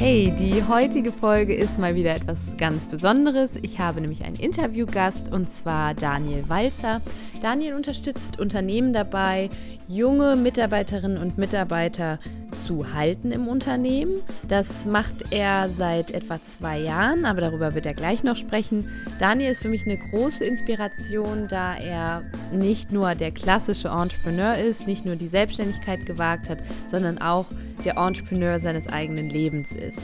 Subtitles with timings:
[0.00, 3.56] Hey, die heutige Folge ist mal wieder etwas ganz Besonderes.
[3.62, 7.00] Ich habe nämlich einen Interviewgast und zwar Daniel Walzer.
[7.42, 9.50] Daniel unterstützt Unternehmen dabei,
[9.88, 12.20] junge Mitarbeiterinnen und Mitarbeiter
[12.52, 14.14] zu halten im Unternehmen.
[14.46, 18.88] Das macht er seit etwa zwei Jahren, aber darüber wird er gleich noch sprechen.
[19.18, 24.86] Daniel ist für mich eine große Inspiration, da er nicht nur der klassische Entrepreneur ist,
[24.86, 27.46] nicht nur die Selbstständigkeit gewagt hat, sondern auch
[27.84, 30.02] der Entrepreneur seines eigenen Lebens ist.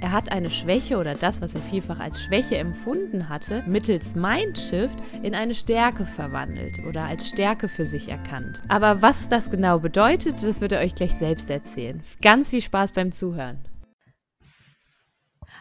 [0.00, 4.98] Er hat eine Schwäche oder das, was er vielfach als Schwäche empfunden hatte, mittels Mindshift
[5.22, 8.62] in eine Stärke verwandelt oder als Stärke für sich erkannt.
[8.68, 12.00] Aber was das genau bedeutet, das wird er euch gleich selbst erzählen.
[12.22, 13.58] Ganz viel Spaß beim Zuhören.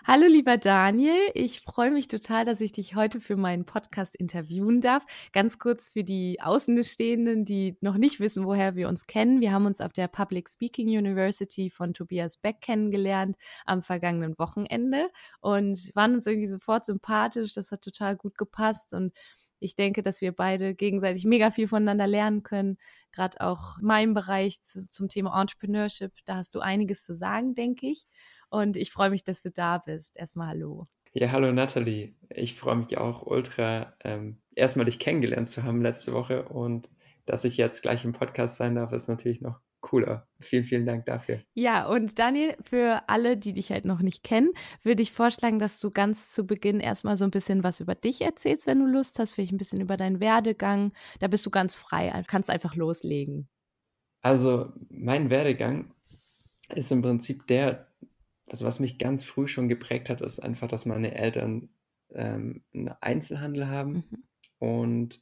[0.10, 4.80] Hallo lieber Daniel, ich freue mich total, dass ich dich heute für meinen Podcast interviewen
[4.80, 5.04] darf.
[5.34, 9.42] Ganz kurz für die Außenstehenden, die noch nicht wissen, woher wir uns kennen.
[9.42, 13.36] Wir haben uns auf der Public Speaking University von Tobias Beck kennengelernt
[13.66, 15.10] am vergangenen Wochenende
[15.42, 17.54] und waren uns irgendwie sofort sympathisch.
[17.54, 19.12] Das hat total gut gepasst und
[19.60, 22.78] ich denke, dass wir beide gegenseitig mega viel voneinander lernen können.
[23.12, 27.56] Gerade auch in meinem Bereich zu, zum Thema Entrepreneurship, da hast du einiges zu sagen,
[27.56, 28.06] denke ich.
[28.50, 30.18] Und ich freue mich, dass du da bist.
[30.18, 30.86] Erstmal hallo.
[31.14, 32.16] Ja, hallo Nathalie.
[32.30, 36.90] Ich freue mich auch ultra, ähm, erstmal dich kennengelernt zu haben letzte Woche und
[37.26, 40.28] dass ich jetzt gleich im Podcast sein darf, ist natürlich noch cooler.
[40.40, 41.42] Vielen, vielen Dank dafür.
[41.54, 44.52] Ja, und Daniel, für alle, die dich halt noch nicht kennen,
[44.84, 48.22] würde ich vorschlagen, dass du ganz zu Beginn erstmal so ein bisschen was über dich
[48.22, 50.94] erzählst, wenn du Lust hast, vielleicht ein bisschen über deinen Werdegang.
[51.20, 53.48] Da bist du ganz frei, kannst einfach loslegen.
[54.22, 55.94] Also, mein Werdegang
[56.74, 57.88] ist im Prinzip der,
[58.50, 61.70] also was mich ganz früh schon geprägt hat, ist einfach, dass meine Eltern
[62.14, 64.24] ähm, einen Einzelhandel haben mhm.
[64.60, 65.22] und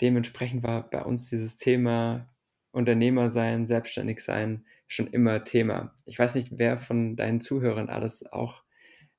[0.00, 2.32] dementsprechend war bei uns dieses Thema
[2.72, 5.94] Unternehmer sein, selbstständig sein schon immer Thema.
[6.04, 8.62] Ich weiß nicht, wer von deinen Zuhörern alles auch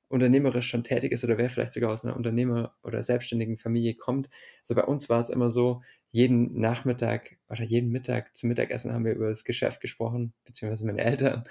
[0.08, 4.28] unternehmerisch schon tätig ist oder wer vielleicht sogar aus einer Unternehmer- oder selbstständigen Familie kommt.
[4.60, 9.06] Also bei uns war es immer so, jeden Nachmittag oder jeden Mittag zum Mittagessen haben
[9.06, 11.44] wir über das Geschäft gesprochen, beziehungsweise meine Eltern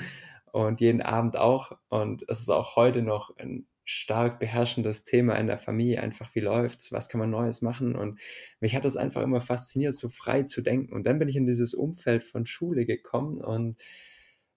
[0.53, 1.77] und jeden Abend auch.
[1.89, 6.39] Und es ist auch heute noch ein stark beherrschendes Thema in der Familie, einfach wie
[6.39, 7.95] läuft's, was kann man Neues machen.
[7.95, 8.19] Und
[8.59, 10.93] mich hat das einfach immer fasziniert, so frei zu denken.
[10.93, 13.81] Und dann bin ich in dieses Umfeld von Schule gekommen und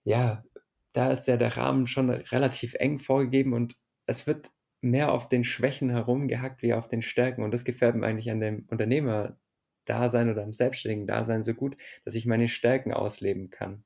[0.05, 0.45] ja,
[0.93, 4.51] da ist ja der Rahmen schon relativ eng vorgegeben und es wird
[4.81, 7.43] mehr auf den Schwächen herumgehackt wie auf den Stärken.
[7.43, 12.15] Und das gefällt mir eigentlich an dem Unternehmer-Dasein oder am selbstständigen Dasein so gut, dass
[12.15, 13.85] ich meine Stärken ausleben kann.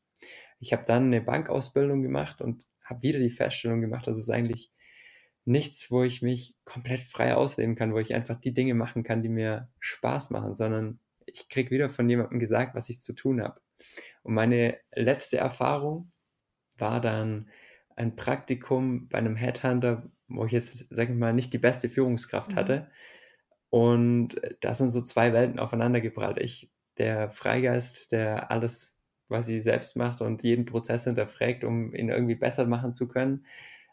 [0.60, 4.72] Ich habe dann eine Bankausbildung gemacht und habe wieder die Feststellung gemacht, dass es eigentlich
[5.44, 9.22] nichts, wo ich mich komplett frei ausleben kann, wo ich einfach die Dinge machen kann,
[9.22, 13.42] die mir Spaß machen, sondern ich kriege wieder von jemandem gesagt, was ich zu tun
[13.42, 13.60] habe.
[14.22, 16.12] Und meine letzte Erfahrung
[16.76, 17.48] war dann
[17.96, 22.52] ein Praktikum bei einem Headhunter, wo ich jetzt, sag ich mal, nicht die beste Führungskraft
[22.52, 22.56] mhm.
[22.56, 22.90] hatte.
[23.70, 26.38] Und da sind so zwei Welten aufeinandergeprallt.
[26.38, 28.97] Ich, der Freigeist, der alles
[29.28, 33.44] was sie selbst macht und jeden Prozess hinterfragt, um ihn irgendwie besser machen zu können,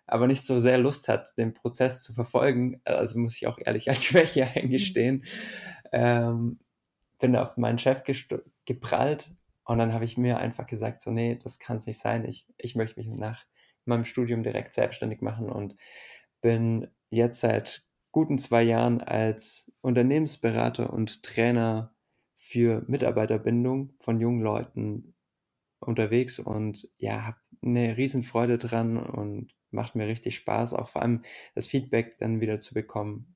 [0.07, 2.81] aber nicht so sehr Lust hat, den Prozess zu verfolgen.
[2.85, 5.25] Also muss ich auch ehrlich als Schwäche eingestehen.
[5.91, 6.59] Ähm,
[7.19, 8.03] bin auf meinen Chef
[8.65, 9.31] geprallt
[9.65, 12.25] und dann habe ich mir einfach gesagt, so nee, das kann es nicht sein.
[12.25, 13.45] Ich, ich möchte mich nach
[13.85, 15.75] meinem Studium direkt selbstständig machen und
[16.41, 21.93] bin jetzt seit guten zwei Jahren als Unternehmensberater und Trainer
[22.35, 25.14] für Mitarbeiterbindung von jungen Leuten
[25.87, 31.23] unterwegs und ja, habe eine Riesenfreude dran und macht mir richtig Spaß, auch vor allem
[31.53, 33.35] das Feedback dann wieder zu bekommen,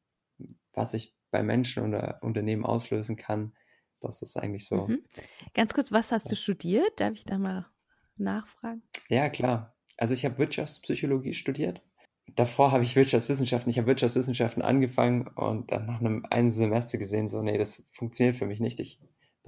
[0.73, 3.53] was ich bei Menschen oder Unternehmen auslösen kann.
[3.99, 4.87] Das ist eigentlich so.
[4.87, 5.03] Mhm.
[5.53, 6.99] Ganz kurz, was hast du studiert?
[6.99, 7.67] Darf ich da mal
[8.15, 8.81] nachfragen?
[9.09, 9.75] Ja, klar.
[9.97, 11.81] Also ich habe Wirtschaftspsychologie studiert.
[12.35, 17.29] Davor habe ich Wirtschaftswissenschaften, ich habe Wirtschaftswissenschaften angefangen und dann nach einem, einem Semester gesehen,
[17.29, 18.79] so, nee, das funktioniert für mich nicht.
[18.79, 18.99] Ich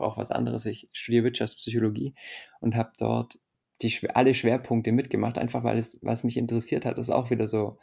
[0.01, 0.65] brauche was anderes.
[0.65, 2.15] Ich studiere Wirtschaftspsychologie
[2.59, 3.39] und habe dort
[3.81, 6.97] die, alle Schwerpunkte mitgemacht, einfach weil es was mich interessiert hat.
[6.97, 7.77] Das ist auch wieder so,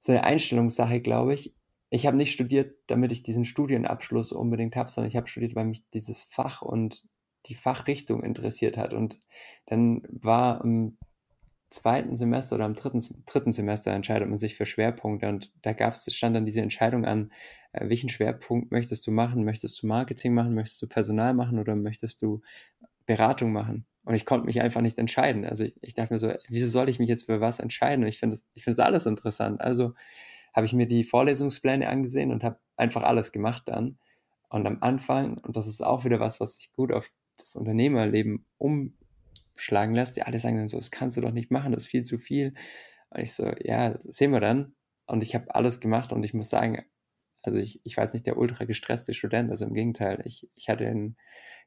[0.00, 1.54] so eine Einstellungssache, glaube ich.
[1.90, 5.66] Ich habe nicht studiert, damit ich diesen Studienabschluss unbedingt habe, sondern ich habe studiert, weil
[5.66, 7.04] mich dieses Fach und
[7.46, 8.94] die Fachrichtung interessiert hat.
[8.94, 9.20] Und
[9.66, 10.64] dann war
[11.70, 15.94] zweiten Semester oder im dritten, dritten Semester entscheidet man sich für Schwerpunkte und da gab
[15.94, 17.32] es, stand dann diese Entscheidung an,
[17.72, 19.44] äh, welchen Schwerpunkt möchtest du machen?
[19.44, 20.54] Möchtest du Marketing machen?
[20.54, 22.40] Möchtest du Personal machen oder möchtest du
[23.06, 23.86] Beratung machen?
[24.04, 25.44] Und ich konnte mich einfach nicht entscheiden.
[25.44, 28.06] Also ich, ich dachte mir so, wieso soll ich mich jetzt für was entscheiden?
[28.06, 29.60] Ich finde ich finde es alles interessant.
[29.60, 29.94] Also
[30.52, 33.98] habe ich mir die Vorlesungspläne angesehen und habe einfach alles gemacht dann.
[34.48, 38.46] Und am Anfang, und das ist auch wieder was, was sich gut auf das Unternehmerleben
[39.54, 41.90] umschlagen lässt, die alle sagen dann so, das kannst du doch nicht machen, das ist
[41.90, 42.54] viel zu viel.
[43.10, 44.74] Und ich so, ja, sehen wir dann.
[45.06, 46.84] Und ich habe alles gemacht und ich muss sagen,
[47.42, 50.68] also ich, ich war jetzt nicht der ultra gestresste Student, also im Gegenteil, ich, ich
[50.68, 51.16] hatte ein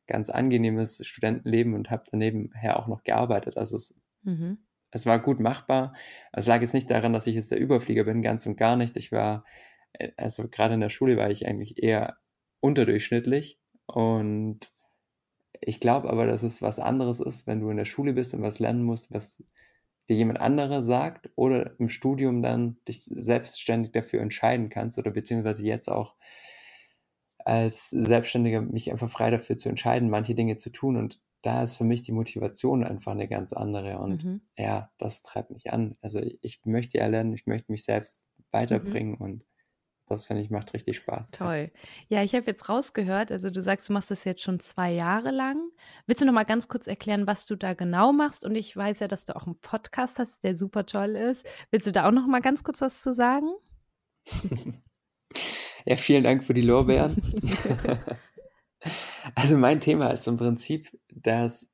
[0.07, 3.57] ganz angenehmes Studentenleben und habe danebenher auch noch gearbeitet.
[3.57, 4.57] Also es, mhm.
[4.91, 5.93] es war gut machbar.
[6.31, 8.97] Es lag jetzt nicht daran, dass ich jetzt der Überflieger bin, ganz und gar nicht.
[8.97, 9.45] Ich war,
[9.93, 12.17] äh, also gerade in der Schule war ich eigentlich eher
[12.59, 14.71] unterdurchschnittlich und
[15.61, 18.41] ich glaube aber, dass es was anderes ist, wenn du in der Schule bist und
[18.41, 19.43] was lernen musst, was
[20.09, 25.63] dir jemand anderer sagt oder im Studium dann dich selbstständig dafür entscheiden kannst oder beziehungsweise
[25.63, 26.15] jetzt auch
[27.39, 31.77] als Selbstständiger mich einfach frei dafür zu entscheiden, manche Dinge zu tun und da ist
[31.77, 34.41] für mich die Motivation einfach eine ganz andere und mhm.
[34.57, 35.95] ja, das treibt mich an.
[36.01, 38.43] Also ich möchte ja lernen, ich möchte mich selbst mhm.
[38.51, 39.21] weiterbringen mhm.
[39.21, 39.45] und
[40.07, 41.31] das finde ich macht richtig Spaß.
[41.31, 41.71] Toll.
[42.07, 45.31] Ja, ich habe jetzt rausgehört, also du sagst, du machst das jetzt schon zwei Jahre
[45.31, 45.57] lang.
[46.05, 48.45] Willst du noch mal ganz kurz erklären, was du da genau machst?
[48.45, 51.49] Und ich weiß ja, dass du auch einen Podcast hast, der super toll ist.
[51.71, 53.47] Willst du da auch noch mal ganz kurz was zu sagen?
[55.85, 57.21] ja, vielen Dank für die Lorbeeren.
[59.35, 61.73] also mein Thema ist im Prinzip, dass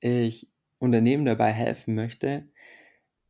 [0.00, 2.48] ich Unternehmen dabei helfen möchte,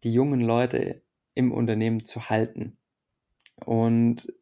[0.04, 1.02] die jungen Leute
[1.34, 2.78] im Unternehmen zu halten.
[3.64, 4.32] Und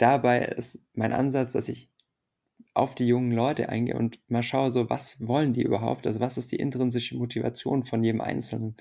[0.00, 1.88] dabei ist mein Ansatz, dass ich
[2.74, 6.06] auf die jungen Leute eingehe und mal schaue, so was wollen die überhaupt?
[6.06, 8.76] Also was ist die intrinsische Motivation von jedem Einzelnen?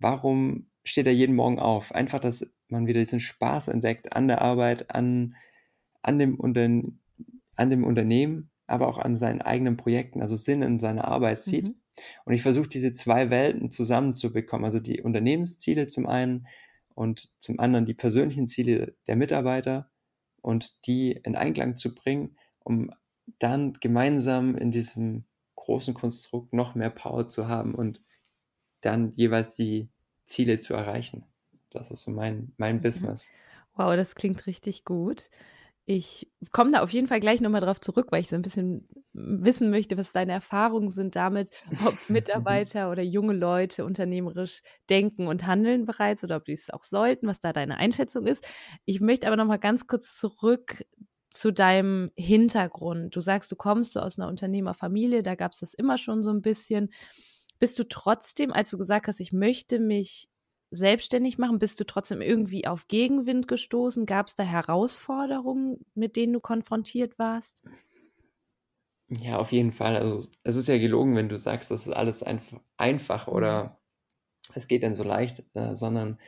[0.00, 1.94] Warum steht er jeden Morgen auf?
[1.94, 5.36] Einfach, dass man wieder diesen Spaß entdeckt an der Arbeit, an,
[6.02, 6.68] an, dem, Unter
[7.54, 11.68] an dem Unternehmen, aber auch an seinen eigenen Projekten, also Sinn in seiner Arbeit sieht.
[11.68, 11.74] Mhm.
[12.24, 16.46] Und ich versuche diese zwei Welten zusammenzubekommen, also die Unternehmensziele zum einen
[16.94, 19.91] und zum anderen die persönlichen Ziele der Mitarbeiter
[20.42, 22.90] und die in Einklang zu bringen, um
[23.38, 25.24] dann gemeinsam in diesem
[25.54, 28.02] großen Konstrukt noch mehr Power zu haben und
[28.80, 29.88] dann jeweils die
[30.26, 31.24] Ziele zu erreichen.
[31.70, 32.82] Das ist so mein, mein mhm.
[32.82, 33.30] Business.
[33.74, 35.30] Wow, das klingt richtig gut.
[35.84, 38.86] Ich komme da auf jeden Fall gleich nochmal drauf zurück, weil ich so ein bisschen
[39.14, 41.50] wissen möchte, was deine Erfahrungen sind damit,
[41.84, 46.84] ob Mitarbeiter oder junge Leute unternehmerisch denken und handeln bereits oder ob die es auch
[46.84, 48.48] sollten, was da deine Einschätzung ist.
[48.84, 50.84] Ich möchte aber nochmal ganz kurz zurück
[51.30, 53.16] zu deinem Hintergrund.
[53.16, 56.30] Du sagst, du kommst so aus einer Unternehmerfamilie, da gab es das immer schon so
[56.30, 56.90] ein bisschen.
[57.58, 60.28] Bist du trotzdem, als du gesagt hast, ich möchte mich
[60.70, 61.58] selbstständig machen?
[61.58, 64.06] Bist du trotzdem irgendwie auf Gegenwind gestoßen?
[64.06, 67.62] Gab es da Herausforderungen, mit denen du konfrontiert warst?
[69.20, 69.96] Ja, auf jeden Fall.
[69.96, 73.64] Also es ist ja gelogen, wenn du sagst, das ist alles einf einfach oder
[74.48, 74.54] mhm.
[74.54, 76.18] es geht dann so leicht, äh, sondern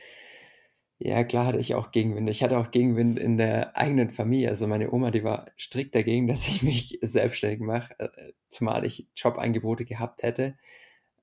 [0.97, 2.29] ja, klar hatte ich auch Gegenwind.
[2.29, 4.49] Ich hatte auch Gegenwind in der eigenen Familie.
[4.49, 9.07] Also meine Oma, die war strikt dagegen, dass ich mich selbstständig mache, äh, zumal ich
[9.15, 10.55] Jobangebote gehabt hätte.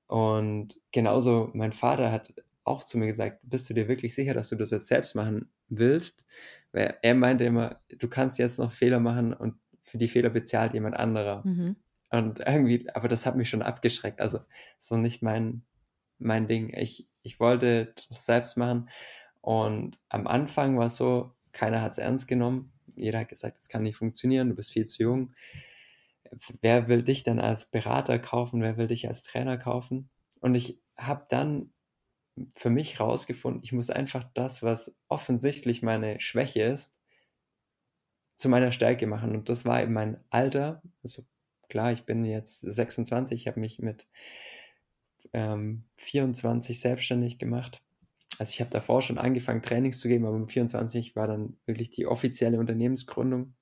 [0.07, 2.33] Und genauso mein Vater hat
[2.65, 5.49] auch zu mir gesagt, bist du dir wirklich sicher, dass du das jetzt selbst machen
[5.69, 6.25] willst?
[6.71, 10.73] Weil er meinte immer, du kannst jetzt noch Fehler machen und für die Fehler bezahlt
[10.73, 11.45] jemand anderer.
[11.45, 11.75] Mhm.
[12.09, 14.21] Und irgendwie, aber das hat mich schon abgeschreckt.
[14.21, 14.39] Also
[14.79, 15.63] so nicht mein,
[16.19, 16.73] mein Ding.
[16.73, 18.89] Ich, ich wollte das selbst machen.
[19.41, 22.71] Und am Anfang war es so, keiner hat es ernst genommen.
[22.95, 25.33] Jeder hat gesagt, das kann nicht funktionieren, du bist viel zu jung.
[26.61, 28.61] Wer will dich denn als Berater kaufen?
[28.61, 30.09] Wer will dich als Trainer kaufen?
[30.39, 31.73] Und ich habe dann
[32.55, 36.99] für mich rausgefunden, ich muss einfach das, was offensichtlich meine Schwäche ist,
[38.43, 39.35] zu meiner Stärke machen.
[39.35, 40.81] Und das war eben mein Alter.
[41.01, 41.23] Also
[41.69, 44.05] klar, ich bin jetzt 26, ich habe mich mit
[45.31, 47.81] ähm, 24 selbstständig gemacht.
[48.37, 51.89] Also ich habe davor schon angefangen, Trainings zu geben, aber mit 24 war dann wirklich
[51.89, 53.53] die offizielle Unternehmensgründung.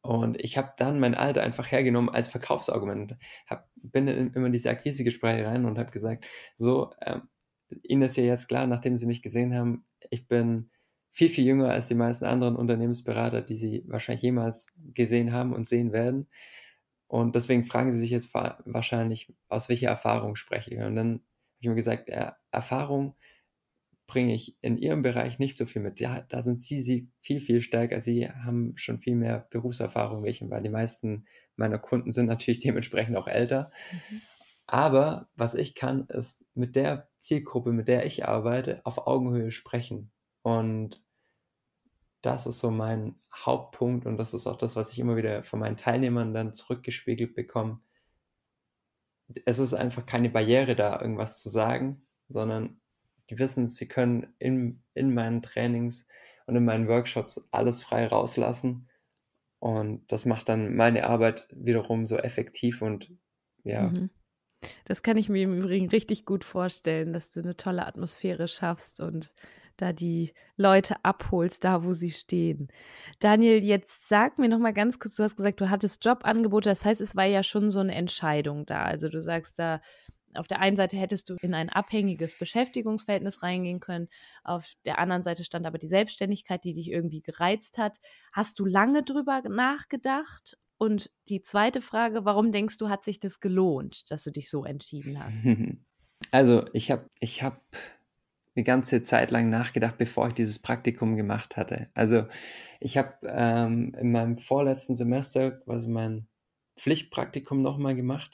[0.00, 3.16] Und ich habe dann mein Alter einfach hergenommen als Verkaufsargument.
[3.46, 7.28] Hab, bin in, immer diese Akquisegespräche rein und habe gesagt, so, ähm,
[7.82, 10.70] Ihnen ist ja jetzt klar, nachdem Sie mich gesehen haben, ich bin
[11.16, 15.66] viel, viel jünger als die meisten anderen Unternehmensberater, die Sie wahrscheinlich jemals gesehen haben und
[15.66, 16.28] sehen werden.
[17.06, 20.80] Und deswegen fragen Sie sich jetzt wahrscheinlich, aus welcher Erfahrung spreche ich.
[20.82, 21.22] Und dann habe
[21.60, 23.16] ich mir gesagt, ja, Erfahrung
[24.06, 26.00] bringe ich in Ihrem Bereich nicht so viel mit.
[26.00, 28.02] Ja, da sind Sie, Sie viel, viel stärker.
[28.02, 31.24] Sie haben schon viel mehr Berufserfahrung, welche, weil die meisten
[31.56, 33.70] meiner Kunden sind natürlich dementsprechend auch älter.
[33.90, 34.20] Mhm.
[34.66, 40.12] Aber was ich kann, ist mit der Zielgruppe, mit der ich arbeite, auf Augenhöhe sprechen.
[40.42, 41.05] Und
[42.22, 45.60] das ist so mein Hauptpunkt und das ist auch das, was ich immer wieder von
[45.60, 47.80] meinen Teilnehmern dann zurückgespiegelt bekomme.
[49.44, 52.80] Es ist einfach keine Barriere da, irgendwas zu sagen, sondern
[53.30, 56.06] die wissen, sie können in, in meinen Trainings
[56.46, 58.88] und in meinen Workshops alles frei rauslassen.
[59.58, 63.12] Und das macht dann meine Arbeit wiederum so effektiv und
[63.64, 63.88] ja.
[63.88, 64.10] Mhm.
[64.84, 69.00] Das kann ich mir im Übrigen richtig gut vorstellen, dass du eine tolle Atmosphäre schaffst
[69.00, 69.34] und
[69.76, 72.68] da die Leute abholst, da wo sie stehen.
[73.20, 76.84] Daniel, jetzt sag mir noch mal ganz kurz, du hast gesagt, du hattest Jobangebote, das
[76.84, 78.84] heißt, es war ja schon so eine Entscheidung da.
[78.84, 79.80] Also du sagst da,
[80.34, 84.08] auf der einen Seite hättest du in ein abhängiges Beschäftigungsverhältnis reingehen können,
[84.44, 87.98] auf der anderen Seite stand aber die Selbstständigkeit, die dich irgendwie gereizt hat.
[88.32, 93.40] Hast du lange drüber nachgedacht und die zweite Frage, warum denkst du, hat sich das
[93.40, 95.44] gelohnt, dass du dich so entschieden hast?
[96.32, 97.62] Also, ich habe ich hab
[98.56, 101.90] eine ganze Zeit lang nachgedacht, bevor ich dieses Praktikum gemacht hatte.
[101.94, 102.26] Also,
[102.80, 106.26] ich habe ähm, in meinem vorletzten Semester quasi mein
[106.76, 108.32] Pflichtpraktikum nochmal gemacht.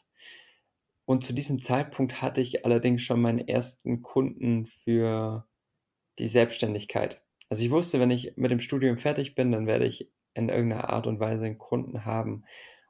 [1.04, 5.46] Und zu diesem Zeitpunkt hatte ich allerdings schon meinen ersten Kunden für
[6.18, 7.20] die Selbstständigkeit.
[7.48, 10.90] Also ich wusste, wenn ich mit dem Studium fertig bin, dann werde ich in irgendeiner
[10.90, 12.44] Art und Weise einen Kunden haben.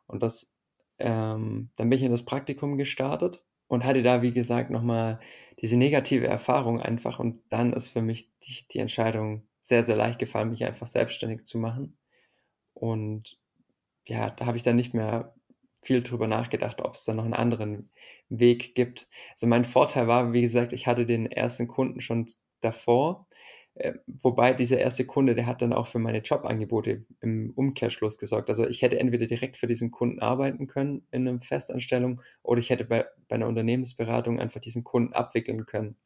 [0.07, 0.53] Und das,
[0.99, 5.19] ähm, dann bin ich in das Praktikum gestartet und hatte da, wie gesagt, nochmal
[5.63, 7.19] diese negative Erfahrung einfach.
[7.19, 11.45] Und dann ist für mich die, die Entscheidung sehr, sehr leicht gefallen, mich einfach selbstständig
[11.45, 11.97] zu machen.
[12.75, 13.39] Und
[14.07, 15.35] ja, da habe ich dann nicht mehr
[15.81, 17.91] viel drüber nachgedacht, ob es da noch einen anderen
[18.29, 19.09] Weg gibt.
[19.33, 22.27] Also mein Vorteil war, wie gesagt, ich hatte den ersten Kunden schon
[22.61, 23.27] davor
[24.07, 28.51] wobei dieser erste Kunde, der hat dann auch für meine Jobangebote im Umkehrschluss gesorgt.
[28.51, 32.71] Also ich hätte entweder direkt für diesen Kunden arbeiten können in einer Festanstellung oder ich
[32.71, 35.97] hätte bei, bei einer Unternehmensberatung einfach diesen Kunden abwickeln können.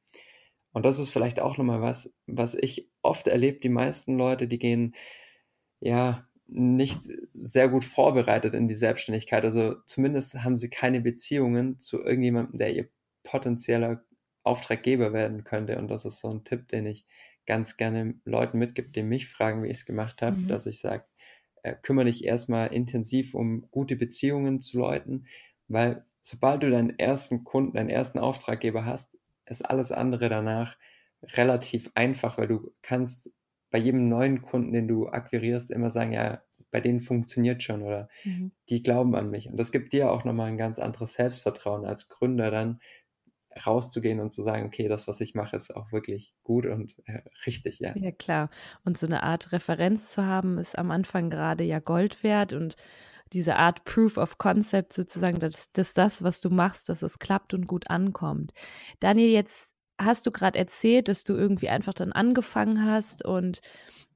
[0.73, 3.59] Und das ist vielleicht auch nochmal was, was ich oft erlebe.
[3.59, 4.95] Die meisten Leute, die gehen
[5.81, 7.01] ja nicht
[7.35, 9.45] sehr gut vorbereitet in die Selbstständigkeit.
[9.45, 12.89] Also zumindest haben sie keine Beziehungen zu irgendjemandem, der ihr
[13.25, 14.05] potenzieller
[14.45, 15.79] Auftraggeber werden könnte.
[15.79, 17.05] Und das ist so ein Tipp, den ich
[17.47, 20.49] ganz gerne Leuten mitgibt, die mich fragen, wie ich es gemacht habe, mhm.
[20.49, 21.05] dass ich sage,
[21.63, 25.27] äh, kümmere dich erstmal intensiv um gute Beziehungen zu Leuten,
[25.69, 30.77] weil sobald du deinen ersten Kunden, deinen ersten Auftraggeber hast, ist alles andere danach
[31.23, 33.33] relativ einfach, weil du kannst
[33.71, 38.09] bei jedem neuen Kunden, den du akquirierst, immer sagen, ja, bei denen funktioniert schon oder
[38.25, 38.53] mhm.
[38.69, 39.49] die glauben an mich.
[39.49, 42.81] Und das gibt dir auch nochmal ein ganz anderes Selbstvertrauen als Gründer dann,
[43.65, 47.23] rauszugehen und zu sagen, okay, das, was ich mache, ist auch wirklich gut und äh,
[47.47, 47.97] richtig, ja.
[47.97, 48.51] Ja, klar.
[48.85, 52.77] Und so eine Art Referenz zu haben, ist am Anfang gerade ja Gold wert und
[53.33, 57.55] diese Art Proof of Concept sozusagen, dass, dass das, was du machst, dass es klappt
[57.55, 58.53] und gut ankommt.
[59.01, 63.61] Daniel, jetzt hast du gerade erzählt, dass du irgendwie einfach dann angefangen hast und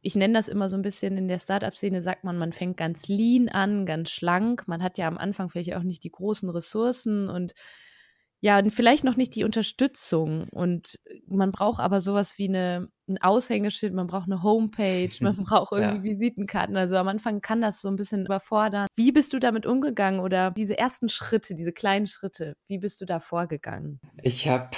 [0.03, 3.09] ich nenne das immer so ein bisschen in der Startup-Szene, sagt man, man fängt ganz
[3.09, 4.67] lean an, ganz schlank.
[4.67, 7.53] Man hat ja am Anfang vielleicht auch nicht die großen Ressourcen und
[8.43, 13.93] ja, vielleicht noch nicht die Unterstützung und man braucht aber sowas wie eine, ein Aushängeschild,
[13.93, 16.15] man braucht eine Homepage, man braucht irgendwie ja.
[16.15, 16.77] Visitenkarten.
[16.77, 18.87] Also am Anfang kann das so ein bisschen überfordern.
[18.97, 23.05] Wie bist du damit umgegangen oder diese ersten Schritte, diese kleinen Schritte, wie bist du
[23.05, 24.01] da vorgegangen?
[24.23, 24.71] Ich habe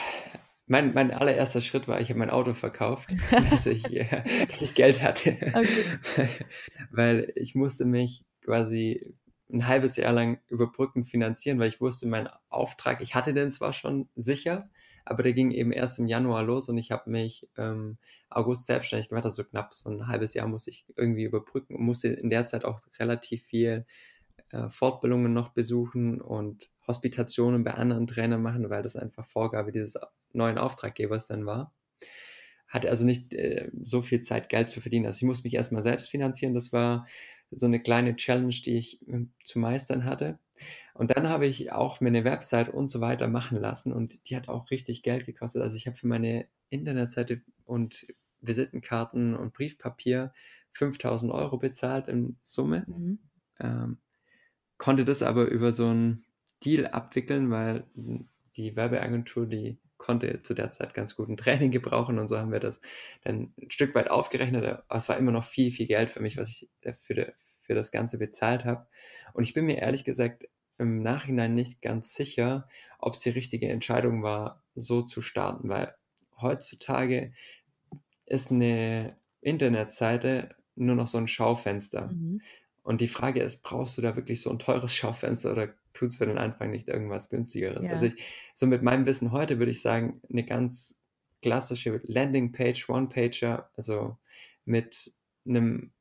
[0.66, 3.14] mein, mein allererster Schritt war, ich habe mein Auto verkauft,
[3.50, 5.37] dass, ich, äh, dass ich Geld hatte.
[5.54, 6.28] Okay.
[6.90, 9.14] Weil ich musste mich quasi
[9.52, 13.73] ein halbes Jahr lang überbrückend finanzieren, weil ich wusste, mein Auftrag, ich hatte den zwar
[13.73, 14.71] schon sicher,
[15.04, 17.99] aber der ging eben erst im Januar los und ich habe mich ähm,
[18.30, 22.09] August selbstständig gemacht, also knapp so ein halbes Jahr musste ich irgendwie überbrücken und musste
[22.09, 23.85] in der Zeit auch relativ viel
[24.50, 29.99] äh, Fortbildungen noch besuchen und Hospitationen bei anderen Trainern machen, weil das einfach Vorgabe dieses
[30.32, 31.75] neuen Auftraggebers dann war.
[32.68, 35.06] Hatte also nicht äh, so viel Zeit, Geld zu verdienen.
[35.06, 36.54] Also ich musste mich erstmal selbst finanzieren.
[36.54, 37.06] Das war
[37.54, 40.38] so eine kleine Challenge, die ich äh, zu meistern hatte.
[40.94, 44.37] Und dann habe ich auch mir eine Website und so weiter machen lassen und die
[44.37, 45.62] hat auch richtig Geld gekostet.
[45.62, 48.06] Also ich habe für meine Internetseite und
[48.40, 50.32] Visitenkarten und Briefpapier
[50.73, 52.85] 5000 Euro bezahlt in Summe.
[52.87, 53.18] Mhm.
[53.61, 53.99] Ähm,
[54.78, 56.25] konnte das aber über so einen
[56.64, 57.85] Deal abwickeln, weil
[58.56, 62.52] die Werbeagentur, die konnte zu der Zeit ganz gut ein Training gebrauchen und so haben
[62.52, 62.80] wir das
[63.25, 64.64] dann ein Stück weit aufgerechnet.
[64.64, 66.68] Aber es war immer noch viel, viel Geld für mich, was ich
[66.99, 68.87] für, für das Ganze bezahlt habe.
[69.32, 70.44] Und ich bin mir ehrlich gesagt
[70.78, 72.68] im Nachhinein nicht ganz sicher,
[72.99, 75.94] ob es die richtige Entscheidung war, so zu starten, weil
[76.40, 77.32] heutzutage
[78.26, 82.09] ist eine Internetseite nur noch so ein Schaufenster.
[82.09, 82.40] Mhm.
[82.82, 86.16] Und die Frage ist, brauchst du da wirklich so ein teures Schaufenster oder tut es
[86.16, 87.86] für den Anfang nicht irgendwas günstigeres?
[87.86, 87.92] Ja.
[87.92, 88.14] Also ich,
[88.54, 90.98] so mit meinem Wissen heute würde ich sagen, eine ganz
[91.42, 94.16] klassische Landingpage, One-Pager, also
[94.64, 95.12] mit
[95.46, 95.92] einem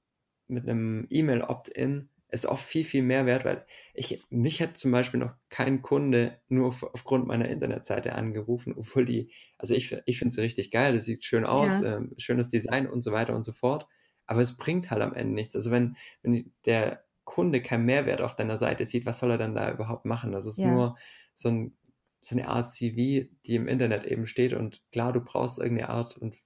[0.51, 5.19] mit einem E-Mail-Opt-in ist oft viel, viel mehr wert, weil ich, mich hat zum Beispiel
[5.19, 10.33] noch kein Kunde nur auf, aufgrund meiner Internetseite angerufen, obwohl die, also ich, ich finde
[10.33, 11.97] sie richtig geil, das sieht schön aus, ja.
[11.97, 13.88] ähm, schönes Design und so weiter und so fort,
[14.31, 15.57] aber es bringt halt am Ende nichts.
[15.57, 19.55] Also wenn, wenn der Kunde keinen Mehrwert auf deiner Seite sieht, was soll er dann
[19.55, 20.31] da überhaupt machen?
[20.31, 20.71] Das ist ja.
[20.71, 20.97] nur
[21.35, 21.75] so, ein,
[22.21, 26.17] so eine Art CV, die im Internet eben steht und klar, du brauchst irgendeine Art
[26.17, 26.38] und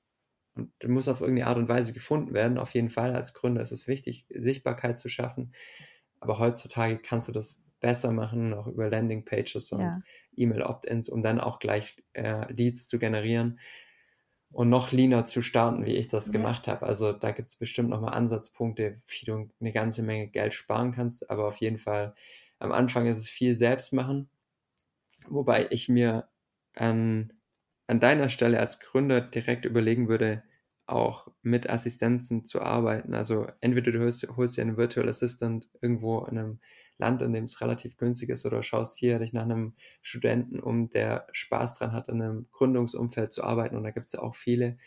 [0.58, 2.58] und du musst auf irgendeine Art und Weise gefunden werden.
[2.58, 5.54] Auf jeden Fall als Gründer ist es wichtig, Sichtbarkeit zu schaffen.
[6.22, 10.00] Aber heutzutage kannst du das besser machen, auch über Landingpages und ja.
[10.38, 13.60] E-Mail-Opt-ins, um dann auch gleich äh, Leads zu generieren
[14.56, 16.32] und noch leaner zu starten, wie ich das ja.
[16.32, 16.86] gemacht habe.
[16.86, 21.30] Also da gibt es bestimmt nochmal Ansatzpunkte, wie du eine ganze Menge Geld sparen kannst.
[21.30, 22.16] Aber auf jeden Fall
[22.60, 24.30] am Anfang ist es viel selbst machen,
[25.28, 26.30] wobei ich mir
[26.74, 27.34] an
[27.88, 30.42] an deiner Stelle als Gründer direkt überlegen würde,
[30.88, 33.13] auch mit Assistenzen zu arbeiten.
[33.13, 36.60] Also entweder du holst, holst dir einen Virtual Assistant irgendwo in einem
[36.98, 40.89] Land, in dem es relativ günstig ist, oder schaust hier dich nach einem Studenten um,
[40.89, 43.75] der Spaß dran hat, in einem Gründungsumfeld zu arbeiten.
[43.75, 44.77] Und da gibt es ja auch viele,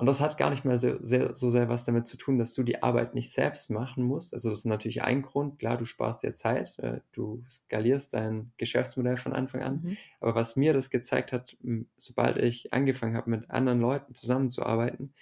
[0.00, 2.54] und das hat gar nicht mehr so sehr, so sehr was damit zu tun, dass
[2.54, 4.32] du die Arbeit nicht selbst machen musst.
[4.32, 5.58] Also das ist natürlich ein Grund.
[5.58, 9.80] Klar, du sparst dir Zeit, äh, du skalierst dein Geschäftsmodell von Anfang an.
[9.82, 9.96] Mhm.
[10.20, 11.58] Aber was mir das gezeigt hat,
[11.98, 15.12] sobald ich angefangen habe, mit anderen Leuten zusammenzuarbeiten,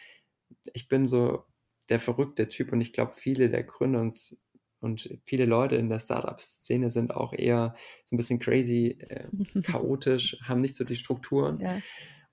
[0.73, 1.43] ich bin so
[1.89, 4.37] der verrückte Typ und ich glaube, viele der Gründer und,
[4.79, 9.27] und viele Leute in der Startup-Szene sind auch eher so ein bisschen crazy, äh,
[9.63, 11.59] chaotisch, haben nicht so die Strukturen.
[11.59, 11.81] Ja.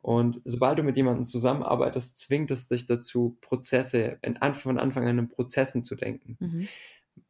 [0.05, 4.19] Und sobald du mit jemandem zusammenarbeitest, zwingt es dich dazu, Prozesse,
[4.51, 6.38] von Anfang an in Prozessen zu denken.
[6.39, 6.67] Mhm.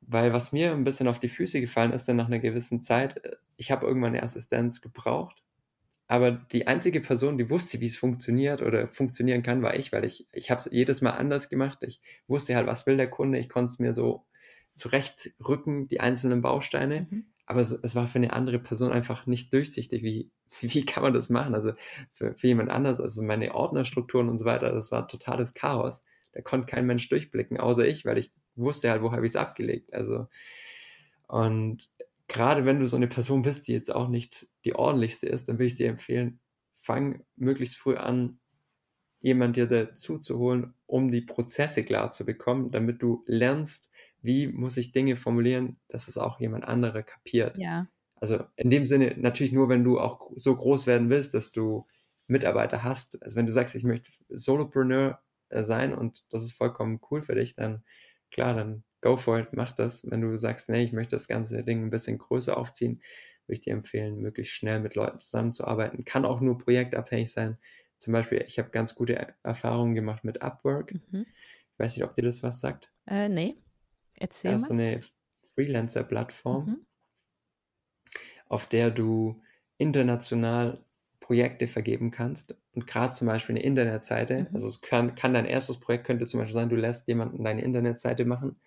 [0.01, 3.23] Weil was mir ein bisschen auf die Füße gefallen ist, dann nach einer gewissen Zeit,
[3.23, 5.41] äh, ich habe irgendwann eine Assistenz gebraucht,
[6.07, 10.03] aber die einzige Person, die wusste, wie es funktioniert oder funktionieren kann, war ich, weil
[10.03, 11.77] ich, ich habe es jedes Mal anders gemacht.
[11.79, 14.25] Ich wusste halt, was will der Kunde, ich konnte es mir so
[14.75, 17.07] zurechtrücken, die einzelnen Bausteine.
[17.09, 17.25] Mhm.
[17.45, 20.31] Aber es, es, war für eine andere Person einfach nicht durchsichtig, wie,
[20.61, 21.53] wie kann man das machen?
[21.53, 21.73] Also
[22.09, 26.03] für, für jemand anders, also meine Ordnerstrukturen und so weiter, das war totales Chaos.
[26.31, 29.35] Da konnte kein Mensch durchblicken, außer ich, weil ich wusste halt, wo habe ich es
[29.35, 29.93] abgelegt.
[29.93, 30.27] Also,
[31.27, 31.89] und
[32.27, 35.55] gerade wenn du so eine Person bist, die jetzt auch nicht die ordentlichste ist, dann
[35.55, 36.39] würde ich dir empfehlen,
[36.81, 38.39] fang möglichst früh an,
[39.21, 43.89] jemand dir dazu zu holen, um die Prozesse klar zu bekommen, damit du lernst,
[44.25, 47.57] wie muss ich Dinge formulieren, dass es auch jemand anderer kapiert.
[47.57, 47.87] Ja.
[48.15, 51.85] Also in dem Sinne natürlich nur, wenn du auch so groß werden willst, dass du
[52.27, 53.21] Mitarbeiter hast.
[53.21, 57.35] Also wenn du sagst, ich möchte Solopreneur äh, sein und das ist vollkommen cool für
[57.35, 57.83] dich, dann
[58.31, 60.09] klar, dann go for it, mach das.
[60.09, 63.01] Wenn du sagst, nee, ich möchte das ganze Ding ein bisschen größer aufziehen,
[63.45, 66.05] würde ich dir empfehlen, möglichst schnell mit Leuten zusammenzuarbeiten.
[66.05, 67.59] Kann auch nur projektabhängig sein.
[67.99, 70.93] Zum Beispiel, ich habe ganz gute Erfahrungen gemacht mit Upwork.
[71.11, 71.25] Mhm.
[71.27, 72.91] Ich weiß nicht, ob dir das was sagt.
[73.05, 73.55] Äh, nee.
[74.17, 74.99] Erzähl ist so eine
[75.43, 76.85] Freelancer-Plattform, mhm.
[78.47, 79.41] auf der du
[79.77, 80.85] international
[81.19, 84.47] Projekte vergeben kannst und gerade zum Beispiel eine Internetseite, mhm.
[84.53, 87.63] also es kann, kann dein erstes Projekt könnte zum Beispiel sein, du lässt jemanden deine
[87.63, 88.59] Internetseite machen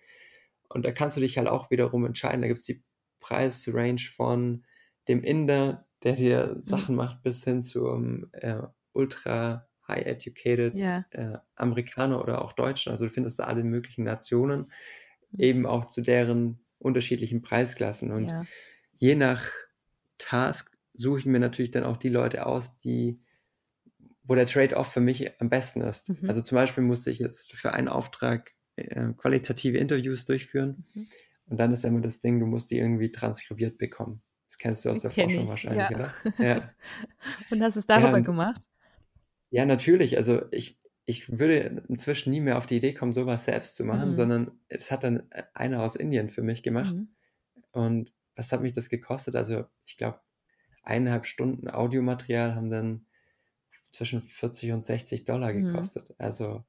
[0.67, 2.83] und da kannst du dich halt auch wiederum entscheiden, da gibt es die
[3.21, 4.65] Preisrange von
[5.07, 6.63] dem Inder, der dir mhm.
[6.63, 11.05] Sachen macht, bis hin zum äh, ultra high educated yeah.
[11.11, 14.69] äh, Amerikaner oder auch Deutschen, also du findest da alle möglichen Nationen
[15.37, 18.11] eben auch zu deren unterschiedlichen Preisklassen.
[18.11, 18.45] Und ja.
[18.97, 19.49] je nach
[20.17, 23.21] Task suche ich mir natürlich dann auch die Leute aus, die,
[24.23, 26.09] wo der Trade-off für mich am besten ist.
[26.09, 26.27] Mhm.
[26.27, 30.85] Also zum Beispiel musste ich jetzt für einen Auftrag äh, qualitative Interviews durchführen.
[30.93, 31.07] Mhm.
[31.47, 34.21] Und dann ist immer das Ding, du musst die irgendwie transkribiert bekommen.
[34.45, 35.49] Das kennst du aus der Forschung ich.
[35.49, 35.95] wahrscheinlich, ja.
[35.95, 36.13] oder?
[36.37, 36.73] Ja.
[37.51, 38.67] Und hast du es darüber ja, gemacht?
[39.51, 40.17] Ja, natürlich.
[40.17, 44.09] Also ich, ich würde inzwischen nie mehr auf die Idee kommen, sowas selbst zu machen,
[44.09, 44.13] mhm.
[44.13, 45.23] sondern es hat dann
[45.55, 46.95] einer aus Indien für mich gemacht.
[46.95, 47.07] Mhm.
[47.71, 49.35] Und was hat mich das gekostet?
[49.35, 50.19] Also ich glaube,
[50.83, 53.07] eineinhalb Stunden Audiomaterial haben dann
[53.91, 55.65] zwischen 40 und 60 Dollar mhm.
[55.65, 56.11] gekostet.
[56.11, 56.15] Mhm.
[56.19, 56.63] Also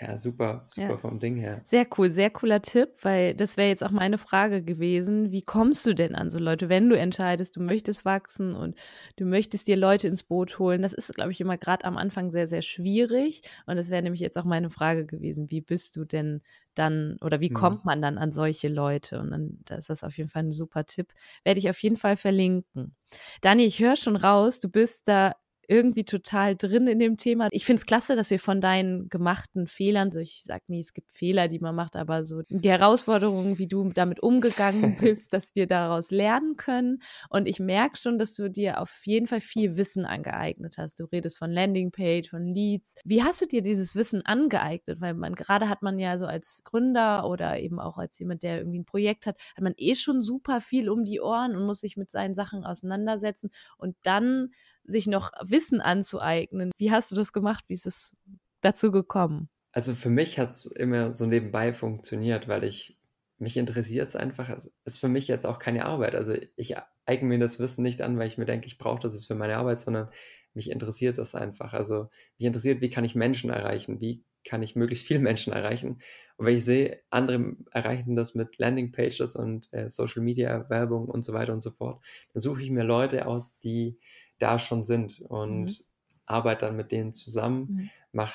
[0.00, 0.96] ja, super, super ja.
[0.96, 1.60] vom Ding her.
[1.64, 5.32] Sehr cool, sehr cooler Tipp, weil das wäre jetzt auch meine Frage gewesen.
[5.32, 8.76] Wie kommst du denn an so Leute, wenn du entscheidest, du möchtest wachsen und
[9.16, 10.82] du möchtest dir Leute ins Boot holen?
[10.82, 13.42] Das ist, glaube ich, immer gerade am Anfang sehr, sehr schwierig.
[13.66, 15.50] Und das wäre nämlich jetzt auch meine Frage gewesen.
[15.50, 16.42] Wie bist du denn
[16.74, 17.54] dann oder wie hm.
[17.54, 19.18] kommt man dann an solche Leute?
[19.18, 21.12] Und dann da ist das auf jeden Fall ein super Tipp.
[21.42, 22.94] Werde ich auf jeden Fall verlinken.
[23.40, 25.34] Dani, ich höre schon raus, du bist da
[25.68, 27.48] irgendwie total drin in dem Thema.
[27.50, 30.94] Ich finde es klasse, dass wir von deinen gemachten Fehlern, so ich sag nie, es
[30.94, 35.54] gibt Fehler, die man macht, aber so die Herausforderungen, wie du damit umgegangen bist, dass
[35.54, 37.02] wir daraus lernen können.
[37.28, 40.98] Und ich merke schon, dass du dir auf jeden Fall viel Wissen angeeignet hast.
[41.00, 42.94] Du redest von Landingpage, von Leads.
[43.04, 45.02] Wie hast du dir dieses Wissen angeeignet?
[45.02, 48.58] Weil man gerade hat man ja so als Gründer oder eben auch als jemand, der
[48.58, 51.80] irgendwie ein Projekt hat, hat man eh schon super viel um die Ohren und muss
[51.80, 54.50] sich mit seinen Sachen auseinandersetzen und dann
[54.88, 56.72] sich noch Wissen anzueignen.
[56.78, 57.64] Wie hast du das gemacht?
[57.68, 58.16] Wie ist es
[58.60, 59.48] dazu gekommen?
[59.72, 62.98] Also für mich hat es immer so nebenbei funktioniert, weil ich
[63.38, 64.48] mich interessiert es einfach.
[64.48, 66.14] Es ist für mich jetzt auch keine Arbeit.
[66.14, 66.74] Also ich
[67.06, 69.36] eigne mir das Wissen nicht an, weil ich mir denke, ich brauche das jetzt für
[69.36, 70.08] meine Arbeit, sondern
[70.54, 71.72] mich interessiert das einfach.
[71.72, 74.00] Also mich interessiert, wie kann ich Menschen erreichen?
[74.00, 76.00] Wie kann ich möglichst viele Menschen erreichen?
[76.36, 81.24] Und wenn ich sehe, andere erreichen das mit Landingpages und äh, Social Media Werbung und
[81.24, 83.98] so weiter und so fort, dann suche ich mir Leute aus, die
[84.38, 85.84] da schon sind und mhm.
[86.26, 87.68] arbeite dann mit denen zusammen.
[87.70, 87.90] Mhm.
[88.12, 88.34] Mach,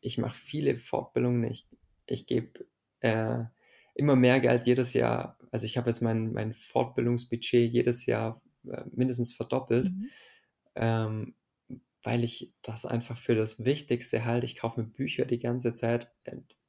[0.00, 1.44] ich mache viele Fortbildungen.
[1.44, 1.66] Ich,
[2.06, 2.66] ich gebe
[3.00, 3.44] äh,
[3.94, 5.38] immer mehr Geld jedes Jahr.
[5.50, 10.08] Also ich habe jetzt mein, mein Fortbildungsbudget jedes Jahr äh, mindestens verdoppelt, mhm.
[10.76, 11.34] ähm,
[12.02, 14.46] weil ich das einfach für das Wichtigste halte.
[14.46, 16.12] Ich kaufe mir Bücher die ganze Zeit.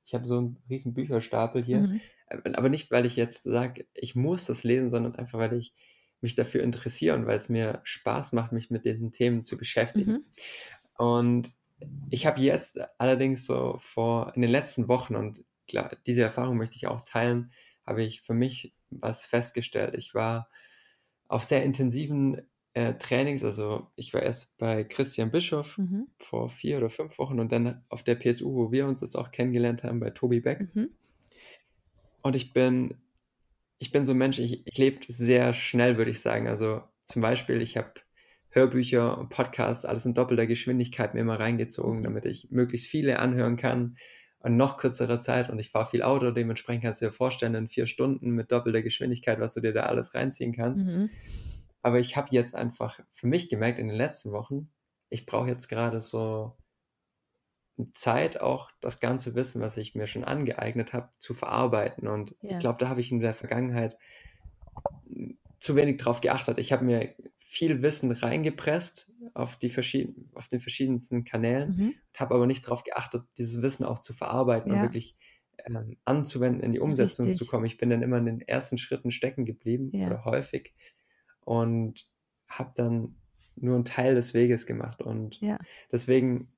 [0.06, 1.82] Ich habe so einen riesen Bücherstapel hier.
[1.82, 2.02] Mhm.
[2.28, 5.74] Äh, aber nicht, weil ich jetzt sage, ich muss das lesen, sondern einfach, weil ich
[6.22, 10.12] mich dafür interessiere und weil es mir Spaß macht, mich mit diesen Themen zu beschäftigen.
[10.12, 10.26] Mhm.
[10.98, 11.56] Und
[12.10, 16.76] ich habe jetzt allerdings so vor in den letzten Wochen und klar, diese Erfahrung möchte
[16.76, 17.52] ich auch teilen,
[17.86, 19.96] habe ich für mich was festgestellt.
[19.96, 20.50] Ich war
[21.28, 22.42] auf sehr intensiven
[22.74, 26.08] äh, Trainings, also ich war erst bei Christian Bischoff mhm.
[26.18, 29.32] vor vier oder fünf Wochen und dann auf der PSU, wo wir uns jetzt auch
[29.32, 30.74] kennengelernt haben, bei Tobi Beck.
[30.76, 30.90] Mhm.
[32.22, 32.96] Und ich bin
[33.80, 36.48] ich bin so ein Mensch, ich, ich lebe sehr schnell, würde ich sagen.
[36.48, 37.94] Also zum Beispiel, ich habe
[38.50, 43.58] Hörbücher und Podcasts, alles in doppelter Geschwindigkeit mir immer reingezogen, damit ich möglichst viele anhören
[43.58, 43.98] kann
[44.40, 45.50] und noch kürzere Zeit.
[45.50, 48.82] Und ich fahre viel Auto, dementsprechend kannst du dir vorstellen, in vier Stunden mit doppelter
[48.82, 50.86] Geschwindigkeit, was du dir da alles reinziehen kannst.
[50.86, 51.10] Mhm.
[51.82, 54.70] Aber ich habe jetzt einfach für mich gemerkt in den letzten Wochen,
[55.10, 56.58] ich brauche jetzt gerade so
[57.94, 62.08] Zeit auch das ganze Wissen, was ich mir schon angeeignet habe, zu verarbeiten.
[62.08, 62.52] Und ja.
[62.52, 63.98] ich glaube, da habe ich in der Vergangenheit
[65.60, 66.58] zu wenig drauf geachtet.
[66.58, 71.94] Ich habe mir viel Wissen reingepresst auf, die verschieden, auf den verschiedensten Kanälen, mhm.
[72.16, 74.78] habe aber nicht darauf geachtet, dieses Wissen auch zu verarbeiten ja.
[74.78, 75.18] und wirklich
[75.66, 77.46] ähm, anzuwenden, in die Umsetzung Richtig.
[77.46, 77.66] zu kommen.
[77.66, 80.08] Ich bin dann immer in den ersten Schritten stecken geblieben ja.
[80.08, 80.74] oder häufig
[81.42, 82.06] und
[82.48, 83.16] habe dann
[83.56, 85.02] nur einen Teil des Weges gemacht.
[85.02, 85.60] Und ja.
[85.92, 86.50] deswegen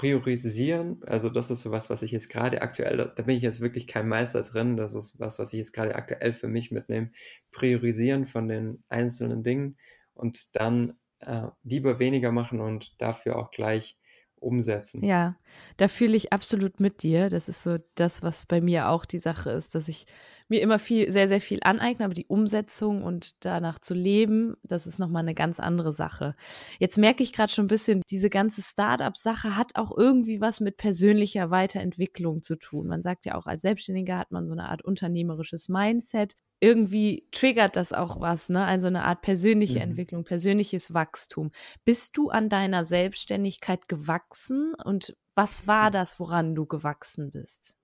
[0.00, 3.60] priorisieren, also das ist so was, was ich jetzt gerade aktuell, da bin ich jetzt
[3.60, 7.10] wirklich kein Meister drin, das ist was, was ich jetzt gerade aktuell für mich mitnehme,
[7.52, 9.76] priorisieren von den einzelnen Dingen
[10.14, 13.98] und dann äh, lieber weniger machen und dafür auch gleich
[14.40, 15.04] umsetzen.
[15.04, 15.36] Ja,
[15.76, 17.28] da fühle ich absolut mit dir.
[17.28, 20.06] Das ist so das, was bei mir auch die Sache ist, dass ich
[20.48, 24.86] mir immer viel, sehr, sehr viel aneigne, aber die Umsetzung und danach zu leben, das
[24.86, 26.34] ist nochmal eine ganz andere Sache.
[26.80, 30.76] Jetzt merke ich gerade schon ein bisschen, diese ganze Startup-Sache hat auch irgendwie was mit
[30.76, 32.88] persönlicher Weiterentwicklung zu tun.
[32.88, 37.76] Man sagt ja auch, als Selbstständiger hat man so eine Art unternehmerisches Mindset irgendwie triggert
[37.76, 38.64] das auch was, ne?
[38.64, 39.90] Also eine Art persönliche mhm.
[39.90, 41.50] Entwicklung, persönliches Wachstum.
[41.84, 45.92] Bist du an deiner Selbstständigkeit gewachsen und was war hm.
[45.92, 47.78] das, woran du gewachsen bist?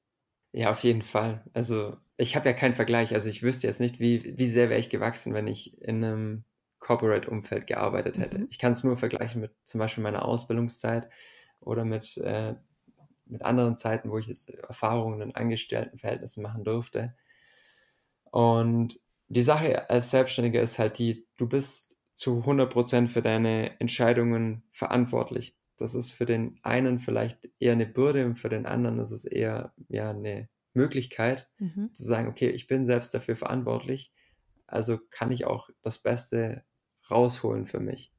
[0.52, 1.42] Ja, auf jeden Fall.
[1.54, 3.14] Also ich habe ja keinen Vergleich.
[3.14, 6.44] Also ich wüsste jetzt nicht, wie, wie sehr wäre ich gewachsen, wenn ich in einem
[6.78, 8.38] Corporate-Umfeld gearbeitet hätte.
[8.38, 8.46] Mhm.
[8.50, 11.08] Ich kann es nur vergleichen mit zum Beispiel meiner Ausbildungszeit
[11.60, 12.54] oder mit, äh,
[13.26, 17.14] mit anderen Zeiten, wo ich jetzt Erfahrungen in Angestelltenverhältnissen machen durfte.
[18.36, 24.62] Und die Sache als Selbstständiger ist halt die, du bist zu 100% für deine Entscheidungen
[24.72, 25.56] verantwortlich.
[25.78, 29.24] Das ist für den einen vielleicht eher eine Bürde und für den anderen ist es
[29.24, 31.88] eher ja, eine Möglichkeit mhm.
[31.94, 34.12] zu sagen, okay, ich bin selbst dafür verantwortlich,
[34.66, 36.62] also kann ich auch das Beste
[37.10, 38.12] rausholen für mich.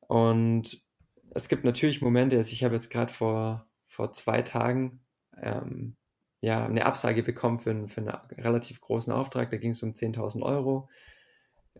[0.00, 0.82] Und
[1.30, 5.00] es gibt natürlich Momente, also ich habe jetzt gerade vor, vor zwei Tagen
[5.40, 5.96] ähm,
[6.42, 9.50] ja, eine Absage bekommen für, für einen relativ großen Auftrag.
[9.50, 10.90] Da ging es um 10.000 Euro,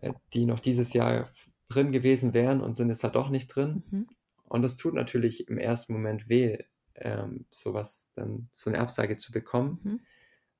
[0.01, 1.29] äh, die noch dieses Jahr
[1.67, 3.83] drin gewesen wären und sind jetzt halt doch nicht drin.
[3.91, 4.07] Mhm.
[4.45, 6.59] Und das tut natürlich im ersten Moment weh,
[6.95, 9.79] ähm, sowas dann, so eine Absage zu bekommen.
[9.83, 9.99] Mhm.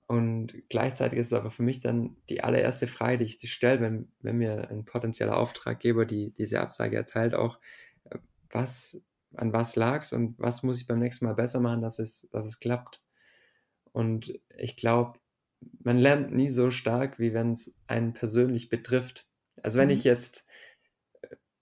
[0.06, 4.12] Und gleichzeitig ist es aber für mich dann die allererste Frage, die ich stelle, wenn,
[4.20, 7.58] wenn mir ein potenzieller Auftraggeber die, diese Absage erteilt, auch,
[8.10, 8.18] äh,
[8.52, 9.02] was,
[9.34, 12.28] an was lag es und was muss ich beim nächsten Mal besser machen, dass es,
[12.34, 13.02] dass es klappt.
[13.94, 15.20] Und ich glaube,
[15.84, 19.28] man lernt nie so stark, wie wenn es einen persönlich betrifft.
[19.62, 19.94] Also wenn mhm.
[19.94, 20.46] ich jetzt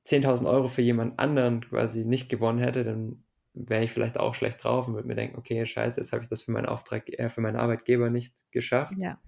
[0.08, 4.64] 10.000 Euro für jemand anderen quasi nicht gewonnen hätte, dann wäre ich vielleicht auch schlecht
[4.64, 7.30] drauf und würde mir denken, okay, scheiße, jetzt habe ich das für meinen Auftrag, äh,
[7.30, 8.94] für meinen Arbeitgeber nicht geschafft.
[8.98, 9.22] Ja.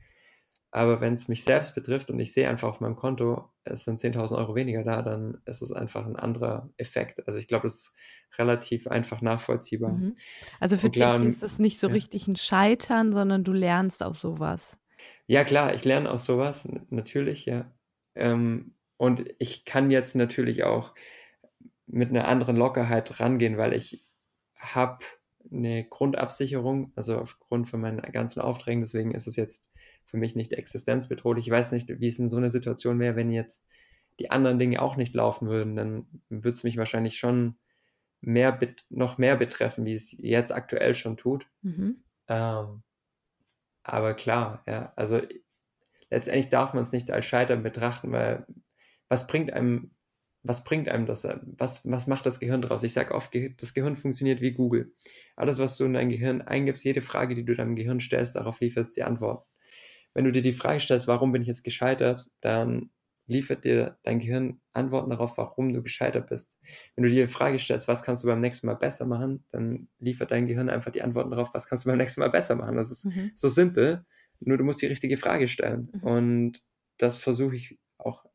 [0.76, 4.00] Aber wenn es mich selbst betrifft und ich sehe einfach auf meinem Konto, es sind
[4.00, 7.28] 10.000 Euro weniger da, dann ist es einfach ein anderer Effekt.
[7.28, 7.96] Also ich glaube, das ist
[8.40, 9.92] relativ einfach nachvollziehbar.
[9.92, 10.16] Mhm.
[10.60, 11.94] Also für klar, dich ist das nicht so ja.
[11.94, 14.80] richtig ein Scheitern, sondern du lernst aus sowas.
[15.28, 17.72] Ja, klar, ich lerne aus sowas, natürlich, ja.
[18.16, 20.96] Ähm, und ich kann jetzt natürlich auch
[21.86, 24.08] mit einer anderen Lockerheit rangehen, weil ich
[24.56, 25.06] habe
[25.52, 29.70] eine Grundabsicherung, also aufgrund von meinen ganzen Aufträgen, deswegen ist es jetzt
[30.06, 31.48] für mich nicht existenzbedrohlich.
[31.48, 33.68] Ich weiß nicht, wie es in so einer Situation wäre, wenn jetzt
[34.20, 37.58] die anderen Dinge auch nicht laufen würden, dann würde es mich wahrscheinlich schon
[38.22, 38.58] mehr
[38.90, 41.48] noch mehr betreffen, wie es jetzt aktuell schon tut.
[41.62, 42.04] Mhm.
[42.28, 42.84] Ähm,
[43.84, 45.22] aber klar, ja, also
[46.10, 48.46] letztendlich darf man es nicht als Scheitern betrachten, weil
[49.10, 49.92] was bringt einem,
[50.42, 51.28] was bringt einem das?
[51.58, 52.84] Was, was macht das Gehirn draus?
[52.84, 54.94] Ich sage oft, das Gehirn funktioniert wie Google.
[55.36, 58.60] Alles, was du in dein Gehirn eingibst, jede Frage, die du deinem Gehirn stellst, darauf
[58.62, 59.46] liefert es die Antwort.
[60.14, 62.92] Wenn du dir die Frage stellst, warum bin ich jetzt gescheitert, dann
[63.26, 66.58] liefert dir dein Gehirn Antworten darauf, warum du gescheitert bist.
[66.96, 69.88] Wenn du dir die Frage stellst, was kannst du beim nächsten Mal besser machen, dann
[70.00, 72.76] liefert dein Gehirn einfach die Antworten darauf, was kannst du beim nächsten Mal besser machen.
[72.76, 73.32] Das ist mhm.
[73.36, 74.06] so simpel,
[74.40, 75.90] nur du musst die richtige Frage stellen.
[75.94, 76.04] Mhm.
[76.04, 76.64] Und
[76.98, 78.26] das versuche ich auch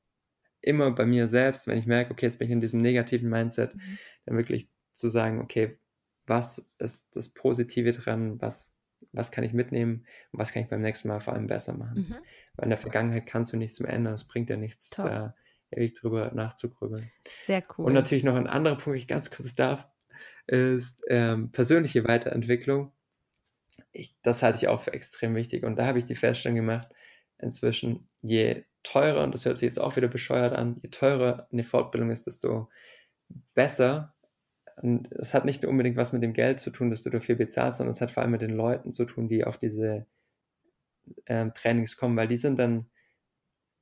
[0.61, 3.75] immer bei mir selbst, wenn ich merke, okay, jetzt bin ich in diesem negativen Mindset,
[3.75, 3.99] mhm.
[4.25, 5.79] dann wirklich zu sagen, okay,
[6.27, 8.75] was ist das Positive dran, was,
[9.13, 12.07] was kann ich mitnehmen und was kann ich beim nächsten Mal vor allem besser machen.
[12.09, 12.17] Mhm.
[12.57, 15.07] Weil in der Vergangenheit kannst du nichts mehr ändern, es bringt ja nichts, Top.
[15.07, 15.35] da
[15.71, 17.11] ewig drüber nachzugrübeln.
[17.47, 17.87] Sehr cool.
[17.87, 19.89] Und natürlich noch ein anderer Punkt, ich ganz kurz darf,
[20.47, 22.93] ist ähm, persönliche Weiterentwicklung.
[23.93, 26.89] Ich, das halte ich auch für extrem wichtig und da habe ich die Feststellung gemacht,
[27.39, 31.65] inzwischen, je teurer, und das hört sich jetzt auch wieder bescheuert an, je teurer eine
[31.65, 32.69] Fortbildung ist, desto
[33.55, 34.15] besser.
[34.83, 37.79] Und es hat nicht unbedingt was mit dem Geld zu tun, dass du dafür bezahlst,
[37.79, 40.07] sondern es hat vor allem mit den Leuten zu tun, die auf diese
[41.27, 42.91] ähm, Trainings kommen, weil die sind dann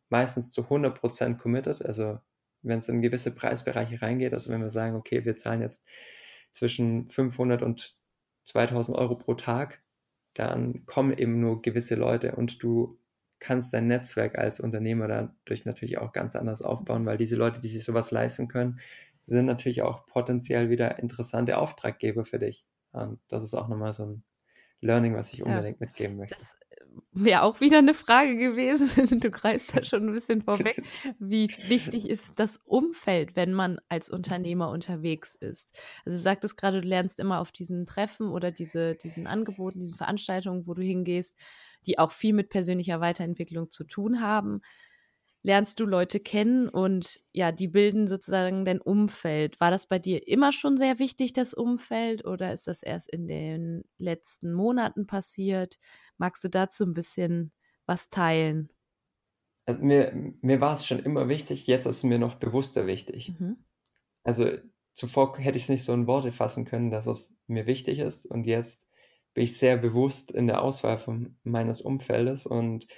[0.08, 1.84] meistens zu 100% committed.
[1.84, 2.18] Also
[2.62, 5.84] wenn es in gewisse Preisbereiche reingeht, also wenn wir sagen, okay, wir zahlen jetzt
[6.50, 7.96] zwischen 500 und
[8.44, 9.82] 2000 Euro pro Tag,
[10.34, 12.98] dann kommen eben nur gewisse Leute und du
[13.38, 17.68] kannst dein Netzwerk als Unternehmer dadurch natürlich auch ganz anders aufbauen, weil diese Leute, die
[17.68, 18.80] sich sowas leisten können,
[19.26, 22.64] sind natürlich auch potenziell wieder interessante Auftraggeber für dich.
[22.92, 24.24] Und das ist auch nochmal so ein
[24.80, 26.36] Learning, was ich unbedingt ja, mitgeben möchte.
[26.38, 26.56] Das
[27.12, 28.86] wäre auch wieder eine Frage gewesen.
[29.20, 30.82] Du greifst da schon ein bisschen vorweg.
[31.18, 35.80] Wie wichtig ist das Umfeld, wenn man als Unternehmer unterwegs ist?
[36.04, 39.96] Also du sagtest gerade, du lernst immer auf diesen Treffen oder diese, diesen Angeboten, diesen
[39.96, 41.38] Veranstaltungen, wo du hingehst,
[41.86, 44.60] die auch viel mit persönlicher Weiterentwicklung zu tun haben,
[45.46, 49.60] lernst du Leute kennen und ja, die bilden sozusagen dein Umfeld.
[49.60, 53.28] War das bei dir immer schon sehr wichtig, das Umfeld, oder ist das erst in
[53.28, 55.78] den letzten Monaten passiert?
[56.18, 57.52] Magst du dazu ein bisschen
[57.86, 58.70] was teilen?
[59.66, 63.32] Also mir, mir war es schon immer wichtig, jetzt ist es mir noch bewusster wichtig.
[63.38, 63.64] Mhm.
[64.24, 64.50] Also
[64.94, 68.26] zuvor hätte ich es nicht so in Worte fassen können, dass es mir wichtig ist
[68.26, 68.88] und jetzt
[69.32, 72.88] bin ich sehr bewusst in der Auswahl von meines Umfeldes und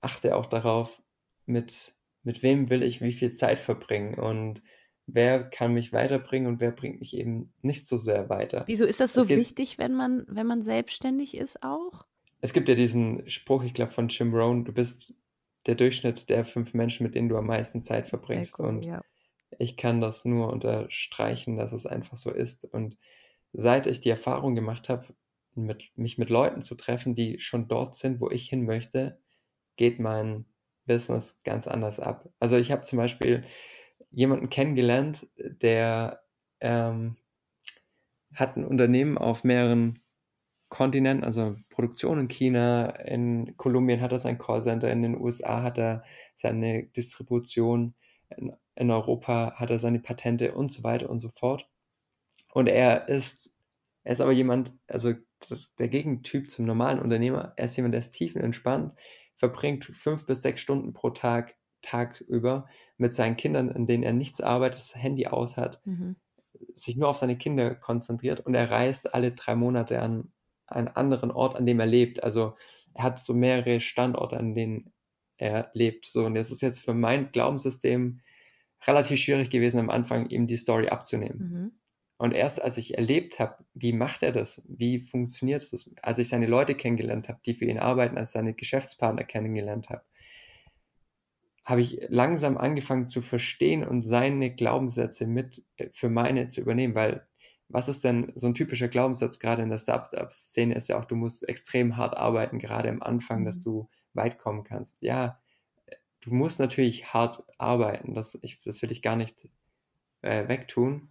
[0.00, 1.02] achte auch darauf,
[1.48, 4.62] mit, mit wem will ich wie viel Zeit verbringen und
[5.06, 8.64] wer kann mich weiterbringen und wer bringt mich eben nicht so sehr weiter.
[8.66, 12.06] Wieso ist das so das wichtig, wenn man, wenn man selbstständig ist auch?
[12.40, 15.14] Es gibt ja diesen Spruch, ich glaube, von Jim Rohn, du bist
[15.66, 18.60] der Durchschnitt der fünf Menschen, mit denen du am meisten Zeit verbringst.
[18.60, 19.02] Cool, und ja.
[19.58, 22.64] ich kann das nur unterstreichen, dass es einfach so ist.
[22.64, 22.96] Und
[23.52, 25.06] seit ich die Erfahrung gemacht habe,
[25.54, 29.18] mit, mich mit Leuten zu treffen, die schon dort sind, wo ich hin möchte,
[29.76, 30.44] geht mein
[30.88, 32.28] Business ganz anders ab.
[32.40, 33.44] Also ich habe zum Beispiel
[34.10, 36.24] jemanden kennengelernt, der
[36.60, 37.16] ähm,
[38.34, 40.00] hat ein Unternehmen auf mehreren
[40.68, 45.78] Kontinenten, also Produktion in China, in Kolumbien hat er sein Callcenter, in den USA hat
[45.78, 46.04] er
[46.36, 47.94] seine Distribution,
[48.36, 51.68] in, in Europa hat er seine Patente und so weiter und so fort.
[52.52, 53.54] Und er ist,
[54.04, 55.14] er ist aber jemand, also
[55.78, 57.52] der Gegentyp zum normalen Unternehmer.
[57.56, 58.94] Er ist jemand, der ist tiefenentspannt,
[59.38, 64.12] verbringt fünf bis sechs Stunden pro Tag, Tag über mit seinen Kindern, in denen er
[64.12, 66.16] nichts arbeitet, das Handy aus hat, mhm.
[66.74, 70.32] sich nur auf seine Kinder konzentriert und er reist alle drei Monate an
[70.66, 72.22] einen anderen Ort, an dem er lebt.
[72.22, 72.56] Also
[72.94, 74.92] er hat so mehrere Standorte, an denen
[75.36, 76.06] er lebt.
[76.06, 78.20] So, und das ist jetzt für mein Glaubenssystem
[78.86, 81.38] relativ schwierig gewesen, am Anfang ihm die Story abzunehmen.
[81.38, 81.72] Mhm.
[82.18, 86.28] Und erst als ich erlebt habe, wie macht er das, wie funktioniert das, als ich
[86.28, 90.02] seine Leute kennengelernt habe, die für ihn arbeiten, als seine Geschäftspartner kennengelernt habe,
[91.64, 96.94] habe ich langsam angefangen zu verstehen und seine Glaubenssätze mit äh, für meine zu übernehmen,
[96.94, 97.26] weil
[97.68, 101.14] was ist denn so ein typischer Glaubenssatz gerade in der Startup-Szene ist ja auch, du
[101.14, 103.62] musst extrem hart arbeiten, gerade am Anfang, dass mhm.
[103.64, 104.96] du weit kommen kannst.
[105.02, 105.38] Ja,
[106.22, 109.48] du musst natürlich hart arbeiten, das, ich, das will ich gar nicht
[110.22, 111.10] äh, wegtun.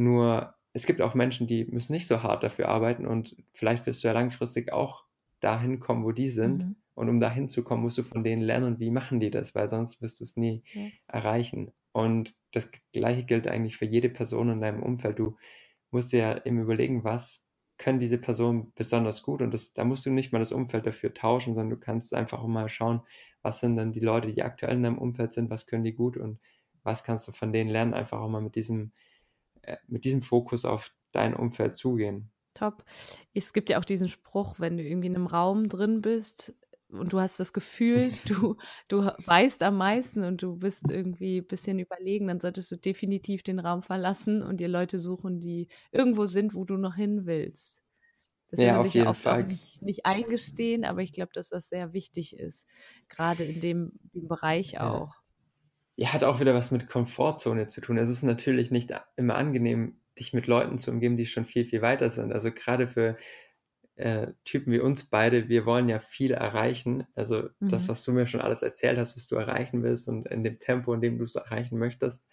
[0.00, 4.02] Nur es gibt auch Menschen, die müssen nicht so hart dafür arbeiten und vielleicht wirst
[4.02, 5.04] du ja langfristig auch
[5.40, 6.64] dahin kommen, wo die sind.
[6.64, 6.76] Mhm.
[6.94, 9.68] Und um dahin zu kommen, musst du von denen lernen, wie machen die das, weil
[9.68, 10.86] sonst wirst du es nie ja.
[11.06, 11.72] erreichen.
[11.92, 15.18] Und das Gleiche gilt eigentlich für jede Person in deinem Umfeld.
[15.18, 15.36] Du
[15.90, 20.04] musst dir ja eben überlegen, was können diese Personen besonders gut und das, da musst
[20.06, 23.00] du nicht mal das Umfeld dafür tauschen, sondern du kannst einfach mal schauen,
[23.42, 26.16] was sind denn die Leute, die aktuell in deinem Umfeld sind, was können die gut
[26.16, 26.38] und
[26.82, 28.92] was kannst du von denen lernen, einfach auch mal mit diesem,
[29.86, 32.30] mit diesem Fokus auf dein Umfeld zugehen.
[32.54, 32.84] Top.
[33.32, 36.54] Es gibt ja auch diesen Spruch, wenn du irgendwie in einem Raum drin bist
[36.88, 38.56] und du hast das Gefühl, du,
[38.88, 43.42] du weißt am meisten und du bist irgendwie ein bisschen überlegen, dann solltest du definitiv
[43.42, 47.82] den Raum verlassen und dir Leute suchen, die irgendwo sind, wo du noch hin willst.
[48.50, 49.44] Das ja, man sich ja oft Fall.
[49.44, 52.66] auch nicht, nicht eingestehen, aber ich glaube, dass das sehr wichtig ist,
[53.08, 55.14] gerade in dem, dem Bereich auch.
[55.14, 55.19] Ja,
[56.08, 57.98] hat auch wieder was mit Komfortzone zu tun.
[57.98, 61.82] Es ist natürlich nicht immer angenehm, dich mit Leuten zu umgeben, die schon viel, viel
[61.82, 62.32] weiter sind.
[62.32, 63.16] Also gerade für
[63.96, 67.06] äh, Typen wie uns beide, wir wollen ja viel erreichen.
[67.14, 67.68] Also mhm.
[67.68, 70.58] das, was du mir schon alles erzählt hast, was du erreichen willst und in dem
[70.58, 72.26] Tempo, in dem du es erreichen möchtest.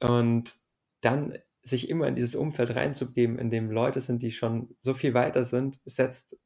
[0.00, 0.56] Und
[1.00, 5.12] dann sich immer in dieses Umfeld reinzugeben, in dem Leute sind, die schon so viel
[5.12, 6.38] weiter sind, setzt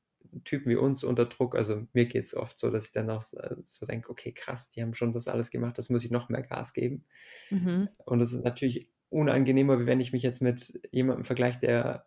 [0.45, 1.55] Typen wie uns unter Druck.
[1.55, 4.83] Also mir geht es oft so, dass ich dann auch so denke, okay, krass, die
[4.83, 7.05] haben schon das alles gemacht, das muss ich noch mehr Gas geben.
[7.51, 7.89] Mhm.
[8.05, 12.07] Und das ist natürlich unangenehmer, wie wenn ich mich jetzt mit jemandem vergleiche, der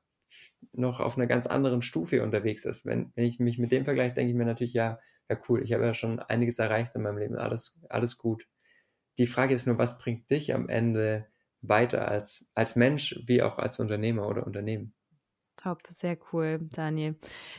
[0.74, 2.86] noch auf einer ganz anderen Stufe unterwegs ist.
[2.86, 5.74] Wenn, wenn ich mich mit dem vergleiche, denke ich mir natürlich, ja, ja cool, ich
[5.74, 8.48] habe ja schon einiges erreicht in meinem Leben, alles, alles gut.
[9.18, 11.28] Die Frage ist nur, was bringt dich am Ende
[11.62, 14.94] weiter als, als Mensch wie auch als Unternehmer oder Unternehmen?
[15.56, 17.16] Top, sehr cool, Daniel.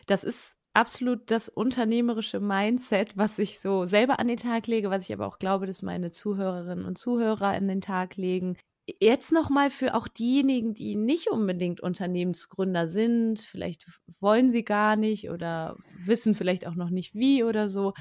[0.07, 5.09] Das ist absolut das unternehmerische Mindset, was ich so selber an den Tag lege, was
[5.09, 8.57] ich aber auch glaube, dass meine Zuhörerinnen und Zuhörer an den Tag legen.
[9.01, 13.87] Jetzt nochmal für auch diejenigen, die nicht unbedingt Unternehmensgründer sind, vielleicht
[14.21, 17.95] wollen sie gar nicht oder wissen vielleicht auch noch nicht wie oder so.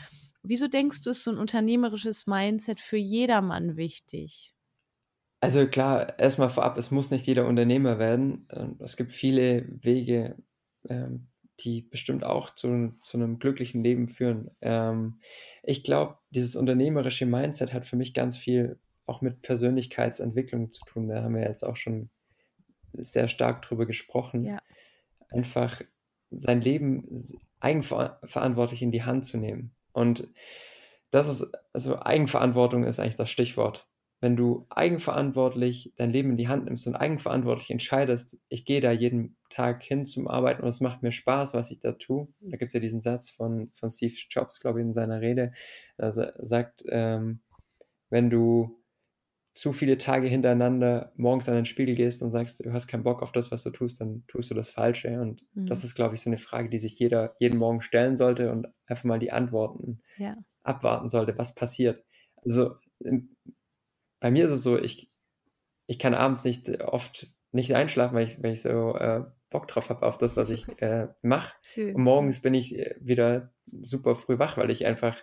[0.43, 4.53] Wieso denkst du, ist so ein unternehmerisches Mindset für jedermann wichtig?
[5.41, 8.47] Also klar, erstmal vorab, es muss nicht jeder Unternehmer werden.
[8.79, 10.35] Es gibt viele Wege,
[10.88, 11.29] ähm,
[11.61, 14.51] die bestimmt auch zu, zu einem glücklichen Leben führen.
[14.61, 15.19] Ähm,
[15.63, 21.07] ich glaube, dieses unternehmerische Mindset hat für mich ganz viel auch mit Persönlichkeitsentwicklung zu tun.
[21.07, 22.09] Da haben wir jetzt auch schon
[22.93, 24.45] sehr stark drüber gesprochen.
[24.45, 24.59] Ja.
[25.29, 25.81] Einfach
[26.31, 27.07] sein Leben
[27.59, 29.75] eigenverantwortlich in die Hand zu nehmen.
[29.91, 30.27] Und
[31.11, 33.87] das ist, also Eigenverantwortung ist eigentlich das Stichwort.
[34.21, 38.91] Wenn du eigenverantwortlich dein Leben in die Hand nimmst und eigenverantwortlich entscheidest, ich gehe da
[38.91, 42.28] jeden Tag hin zum Arbeiten und es macht mir Spaß, was ich da tue.
[42.39, 45.51] Da gibt es ja diesen Satz von, von Steve Jobs, glaube ich, in seiner Rede.
[45.97, 47.41] Er sagt, ähm,
[48.10, 48.82] wenn du
[49.56, 53.23] zu viele Tage hintereinander morgens an den Spiegel gehst und sagst, du hast keinen Bock
[53.23, 55.21] auf das, was du tust, dann tust du das Falsche.
[55.21, 55.65] Und mhm.
[55.65, 58.67] das ist, glaube ich, so eine Frage, die sich jeder jeden Morgen stellen sollte und
[58.86, 60.36] einfach mal die Antworten ja.
[60.63, 62.04] abwarten sollte, was passiert.
[62.43, 62.75] Also
[64.25, 65.11] bei mir ist es so, ich,
[65.85, 69.91] ich kann abends nicht oft nicht einschlafen, weil ich, weil ich so äh, Bock drauf
[69.91, 71.53] habe auf das, was ich äh, mache.
[71.93, 75.15] Und morgens bin ich äh, wieder super früh wach, weil ich einfach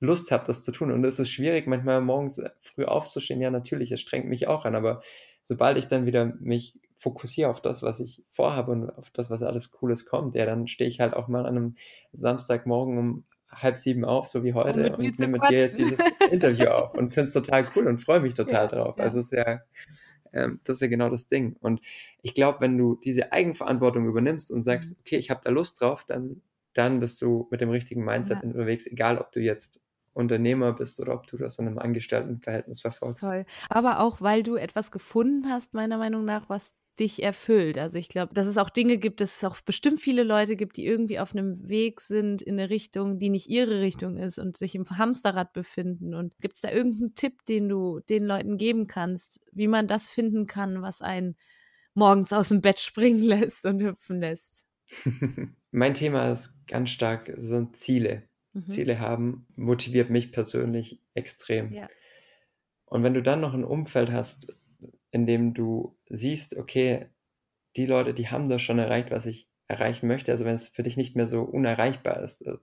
[0.00, 0.92] Lust habe, das zu tun.
[0.92, 3.40] Und es ist schwierig, manchmal morgens früh aufzustehen.
[3.40, 5.00] Ja, natürlich, es strengt mich auch an, aber
[5.42, 9.42] sobald ich dann wieder mich fokussiere auf das, was ich vorhabe und auf das, was
[9.42, 11.76] alles Cooles kommt, ja, dann stehe ich halt auch mal an einem
[12.12, 16.66] Samstagmorgen um halb sieben auf, so wie heute, und nehme mit dir jetzt dieses Interview
[16.66, 18.96] auf und finde es total cool und freue mich total ja, drauf.
[18.98, 19.04] Ja.
[19.04, 19.60] Also ist ja,
[20.32, 21.56] ähm, das ist ja genau das Ding.
[21.60, 21.80] Und
[22.22, 24.96] ich glaube, wenn du diese Eigenverantwortung übernimmst und sagst, mhm.
[25.00, 26.42] okay, ich habe da Lust drauf, dann,
[26.74, 28.44] dann bist du mit dem richtigen Mindset ja.
[28.44, 29.80] unterwegs, egal ob du jetzt
[30.14, 33.24] Unternehmer bist oder ob du das in einem Angestelltenverhältnis verfolgst.
[33.24, 33.46] Toll.
[33.68, 37.78] Aber auch, weil du etwas gefunden hast, meiner Meinung nach, was dich erfüllt.
[37.78, 40.76] Also ich glaube, dass es auch Dinge gibt, dass es auch bestimmt viele Leute gibt,
[40.76, 44.56] die irgendwie auf einem Weg sind in eine Richtung, die nicht ihre Richtung ist und
[44.56, 46.14] sich im Hamsterrad befinden.
[46.14, 50.08] Und gibt es da irgendeinen Tipp, den du den Leuten geben kannst, wie man das
[50.08, 51.36] finden kann, was einen
[51.94, 54.66] morgens aus dem Bett springen lässt und hüpfen lässt?
[55.70, 58.70] mein Thema ist ganz stark, sind Ziele mhm.
[58.70, 61.72] Ziele haben, motiviert mich persönlich extrem.
[61.72, 61.88] Ja.
[62.86, 64.54] Und wenn du dann noch ein Umfeld hast,
[65.12, 67.06] in dem du siehst, okay,
[67.76, 70.82] die Leute, die haben das schon erreicht, was ich erreichen möchte, also wenn es für
[70.82, 72.46] dich nicht mehr so unerreichbar ist.
[72.46, 72.58] Also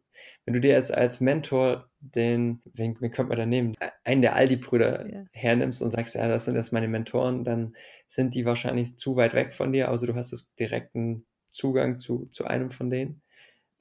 [0.45, 4.35] wenn du dir jetzt als Mentor den, wen, wen könnte man da nehmen, einen der
[4.35, 5.25] Aldi-Brüder ja.
[5.31, 7.75] hernimmst und sagst, ja, das sind jetzt meine Mentoren, dann
[8.07, 12.27] sind die wahrscheinlich zu weit weg von dir, also du hast das direkten Zugang zu,
[12.27, 13.21] zu einem von denen.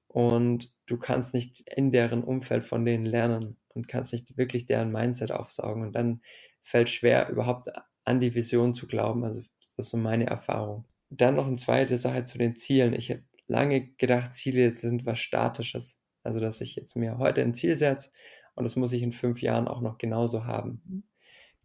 [0.07, 4.91] Und du kannst nicht in deren Umfeld von denen lernen und kannst nicht wirklich deren
[4.91, 5.83] Mindset aufsaugen.
[5.83, 6.23] Und dann
[6.63, 7.69] fällt schwer, überhaupt
[8.09, 9.25] an die Vision zu glauben.
[9.25, 10.85] Also das ist so meine Erfahrung.
[11.11, 12.95] Dann noch eine zweite Sache zu den Zielen.
[12.95, 16.01] Ich habe lange gedacht, Ziele sind was Statisches.
[16.23, 18.11] Also dass ich jetzt mir heute ein Ziel setze
[18.55, 20.83] und das muss ich in fünf Jahren auch noch genauso haben.
[20.85, 21.03] Mhm.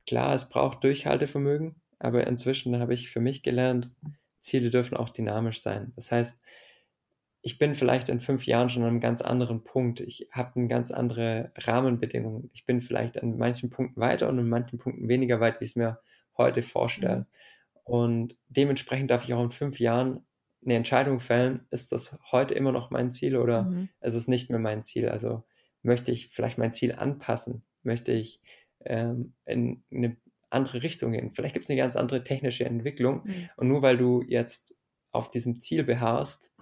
[0.06, 3.90] Klar, es braucht Durchhaltevermögen, aber inzwischen habe ich für mich gelernt,
[4.40, 5.94] Ziele dürfen auch dynamisch sein.
[5.96, 6.42] Das heißt,
[7.42, 10.02] ich bin vielleicht in fünf Jahren schon an einem ganz anderen Punkt.
[10.02, 12.50] Ich habe eine ganz andere Rahmenbedingungen.
[12.54, 15.76] Ich bin vielleicht an manchen Punkten weiter und an manchen Punkten weniger weit, wie es
[15.76, 16.00] mir
[16.38, 17.18] heute vorstelle.
[17.18, 17.26] Mhm.
[17.84, 20.26] Und dementsprechend darf ich auch in fünf Jahren
[20.64, 23.90] eine Entscheidung fällen, ist das heute immer noch mein Ziel oder mhm.
[24.02, 25.10] ist es nicht mehr mein Ziel?
[25.10, 25.44] Also
[25.82, 27.64] möchte ich vielleicht mein Ziel anpassen?
[27.84, 28.42] Möchte ich
[28.86, 30.18] ähm, in eine
[30.50, 31.34] andere Richtung gehen?
[31.34, 33.24] Vielleicht gibt es eine ganz andere technische Entwicklung.
[33.26, 33.50] Mhm.
[33.58, 34.74] Und nur weil du jetzt
[35.12, 36.54] auf diesem Ziel beharrst,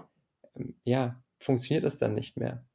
[0.83, 2.65] ja, funktioniert das dann nicht mehr.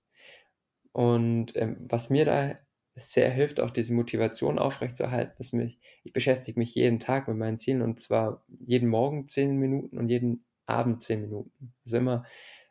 [0.93, 2.59] Und ähm, was mir da
[2.97, 7.59] sehr hilft, auch diese Motivation aufrechtzuerhalten, ist mich, ich beschäftige mich jeden Tag mit meinen
[7.59, 11.75] Zielen und zwar jeden Morgen zehn Minuten und jeden Abend zehn Minuten.
[11.85, 12.25] Also immer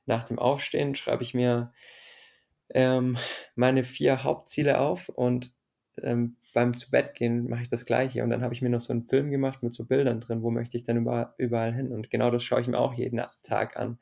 [0.05, 1.73] nach dem Aufstehen schreibe ich mir
[2.69, 3.17] ähm,
[3.55, 5.53] meine vier Hauptziele auf und
[6.01, 8.81] ähm, beim zu Bett gehen mache ich das gleiche und dann habe ich mir noch
[8.81, 11.91] so einen Film gemacht mit so Bildern drin, wo möchte ich denn überall, überall hin
[11.91, 13.99] und genau das schaue ich mir auch jeden Tag an.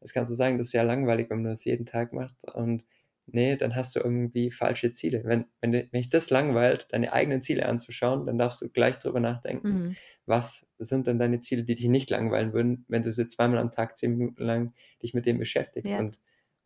[0.00, 2.36] Das kannst du sagen, das ist ja langweilig, wenn man das jeden Tag macht.
[2.54, 2.84] Und
[3.26, 5.22] nee, dann hast du irgendwie falsche Ziele.
[5.24, 9.20] Wenn, wenn, wenn dich das langweilt, deine eigenen Ziele anzuschauen, dann darfst du gleich drüber
[9.20, 9.96] nachdenken, mhm.
[10.26, 13.70] was sind denn deine Ziele, die dich nicht langweilen würden, wenn du sie zweimal am
[13.70, 15.92] Tag zehn Minuten lang dich mit dem beschäftigst.
[15.92, 15.98] Ja.
[15.98, 16.18] Und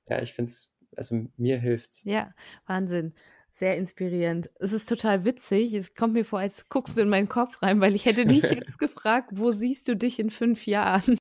[0.09, 2.05] ja, ich finde es, also mir hilft's.
[2.05, 2.35] Ja,
[2.67, 3.15] Wahnsinn
[3.61, 4.51] sehr inspirierend.
[4.59, 5.75] Es ist total witzig.
[5.75, 8.43] Es kommt mir vor, als guckst du in meinen Kopf rein, weil ich hätte dich
[8.51, 11.19] jetzt gefragt, wo siehst du dich in fünf Jahren?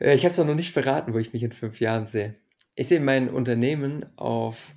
[0.00, 2.34] Ich habe es noch nicht verraten, wo ich mich in fünf Jahren sehe.
[2.78, 4.76] Ich sehe mein Unternehmen auf,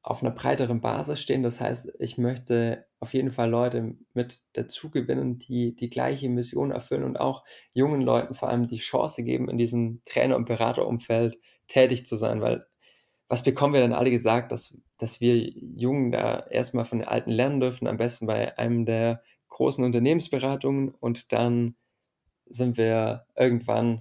[0.00, 1.42] auf einer breiteren Basis stehen.
[1.42, 6.70] Das heißt, ich möchte auf jeden Fall Leute mit dazu gewinnen, die die gleiche Mission
[6.70, 11.38] erfüllen und auch jungen Leuten vor allem die Chance geben, in diesem Trainer- und Beraterumfeld
[11.68, 12.64] tätig zu sein, weil
[13.28, 17.30] was bekommen wir dann alle gesagt, dass, dass wir Jungen da erstmal von den Alten
[17.30, 21.76] lernen dürfen, am besten bei einem der großen Unternehmensberatungen und dann
[22.46, 24.00] sind wir irgendwann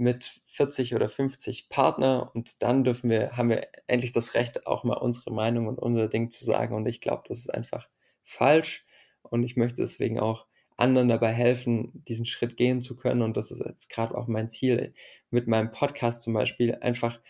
[0.00, 4.82] mit 40 oder 50 Partner und dann dürfen wir, haben wir endlich das Recht, auch
[4.82, 6.74] mal unsere Meinung und unser Ding zu sagen.
[6.74, 7.88] Und ich glaube, das ist einfach
[8.22, 8.86] falsch.
[9.22, 10.46] Und ich möchte deswegen auch
[10.78, 13.20] anderen dabei helfen, diesen Schritt gehen zu können.
[13.20, 14.94] Und das ist jetzt gerade auch mein Ziel
[15.30, 17.20] mit meinem Podcast zum Beispiel, einfach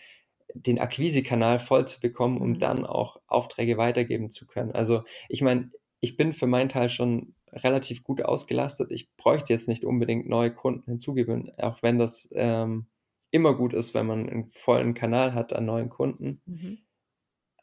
[0.53, 2.59] den Akquise-Kanal voll zu bekommen, um mhm.
[2.59, 4.71] dann auch Aufträge weitergeben zu können.
[4.71, 8.91] Also ich meine, ich bin für meinen Teil schon relativ gut ausgelastet.
[8.91, 12.87] Ich bräuchte jetzt nicht unbedingt neue Kunden hinzugewinnen, auch wenn das ähm,
[13.31, 16.41] immer gut ist, wenn man einen vollen Kanal hat an neuen Kunden.
[16.45, 16.79] Mhm.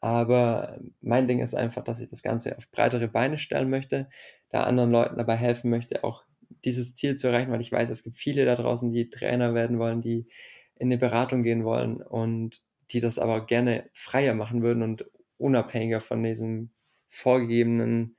[0.01, 4.09] Aber mein Ding ist einfach, dass ich das Ganze auf breitere Beine stellen möchte,
[4.49, 6.23] da anderen Leuten dabei helfen möchte, auch
[6.65, 9.77] dieses Ziel zu erreichen, weil ich weiß, es gibt viele da draußen, die Trainer werden
[9.77, 10.27] wollen, die
[10.75, 12.61] in eine Beratung gehen wollen und
[12.91, 15.05] die das aber gerne freier machen würden und
[15.37, 16.71] unabhängiger von diesem
[17.07, 18.15] vorgegebenen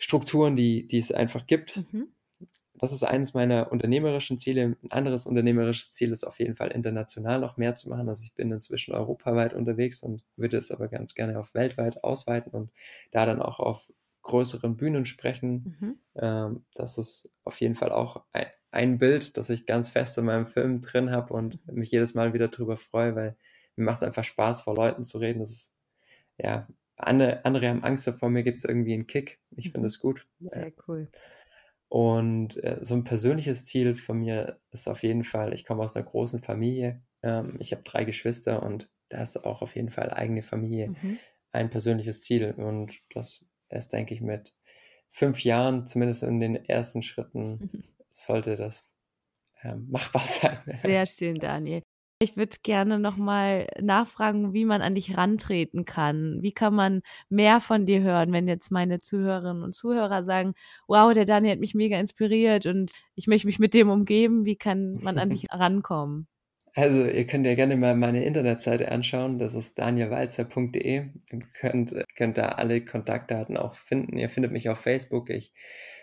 [0.00, 1.84] Strukturen, die, die es einfach gibt.
[1.92, 2.08] Mhm.
[2.80, 4.62] Das ist eines meiner unternehmerischen Ziele.
[4.82, 8.08] Ein anderes unternehmerisches Ziel ist auf jeden Fall international noch mehr zu machen.
[8.08, 12.52] Also ich bin inzwischen europaweit unterwegs und würde es aber ganz gerne auf weltweit ausweiten
[12.52, 12.70] und
[13.10, 13.92] da dann auch auf
[14.22, 15.76] größeren Bühnen sprechen.
[15.78, 15.98] Mhm.
[16.16, 20.24] Ähm, das ist auf jeden Fall auch ein, ein, Bild, das ich ganz fest in
[20.24, 23.36] meinem Film drin habe und mich jedes Mal wieder darüber freue, weil
[23.76, 25.40] mir macht es einfach Spaß, vor Leuten zu reden.
[25.40, 25.72] Das ist
[26.38, 26.66] ja
[27.06, 29.40] andere, andere haben Angst davor, mir gibt es irgendwie einen Kick.
[29.56, 30.08] Ich finde es mhm.
[30.08, 30.26] gut.
[30.40, 31.08] Sehr cool.
[31.88, 35.96] Und äh, so ein persönliches Ziel von mir ist auf jeden Fall, ich komme aus
[35.96, 37.02] einer großen Familie.
[37.22, 41.18] Ähm, ich habe drei Geschwister und da ist auch auf jeden Fall eigene Familie mhm.
[41.50, 42.52] ein persönliches Ziel.
[42.52, 44.54] Und das ist, denke ich, mit
[45.08, 47.84] fünf Jahren, zumindest in den ersten Schritten, mhm.
[48.12, 48.96] sollte das
[49.62, 50.58] ähm, machbar sein.
[50.74, 51.82] Sehr schön, Daniel.
[52.22, 56.42] Ich würde gerne nochmal nachfragen, wie man an dich rantreten kann.
[56.42, 57.00] Wie kann man
[57.30, 60.52] mehr von dir hören, wenn jetzt meine Zuhörerinnen und Zuhörer sagen,
[60.86, 64.44] wow, der Daniel hat mich mega inspiriert und ich möchte mich mit dem umgeben.
[64.44, 66.28] Wie kann man an dich rankommen?
[66.74, 69.38] Also, ihr könnt ja gerne mal meine Internetseite anschauen.
[69.38, 71.08] Das ist danielwalzer.de.
[71.32, 74.18] Ihr könnt, könnt da alle Kontaktdaten auch finden.
[74.18, 75.30] Ihr findet mich auf Facebook.
[75.30, 75.54] Ich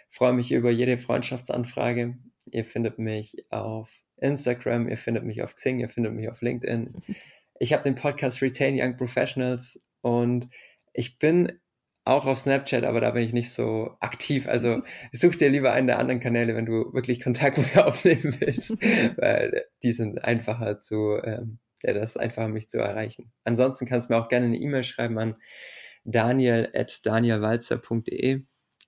[0.09, 2.17] freue mich über jede Freundschaftsanfrage.
[2.51, 6.93] Ihr findet mich auf Instagram, ihr findet mich auf Xing, ihr findet mich auf LinkedIn.
[7.59, 10.47] Ich habe den Podcast Retain Young Professionals und
[10.93, 11.59] ich bin
[12.07, 14.47] auch auf Snapchat, aber da bin ich nicht so aktiv.
[14.47, 18.37] Also such dir lieber einen der anderen Kanäle, wenn du wirklich Kontakt mit mir aufnehmen
[18.39, 18.81] willst,
[19.17, 23.33] weil die sind einfacher zu, ähm, ja, das ist einfacher, mich zu erreichen.
[23.43, 25.35] Ansonsten kannst du mir auch gerne eine E-Mail schreiben an
[26.05, 28.43] daniel.danielwalzer.de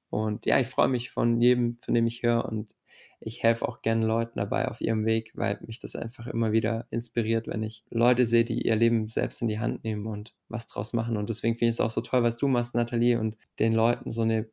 [0.10, 2.74] und ja, ich freue mich von jedem, von dem ich höre und
[3.22, 6.88] ich helfe auch gerne Leuten dabei auf ihrem Weg, weil mich das einfach immer wieder
[6.90, 10.68] inspiriert, wenn ich Leute sehe, die ihr Leben selbst in die Hand nehmen und was
[10.68, 11.18] draus machen.
[11.18, 14.12] Und deswegen finde ich es auch so toll, was du machst, Nathalie, und den Leuten
[14.12, 14.50] so eine,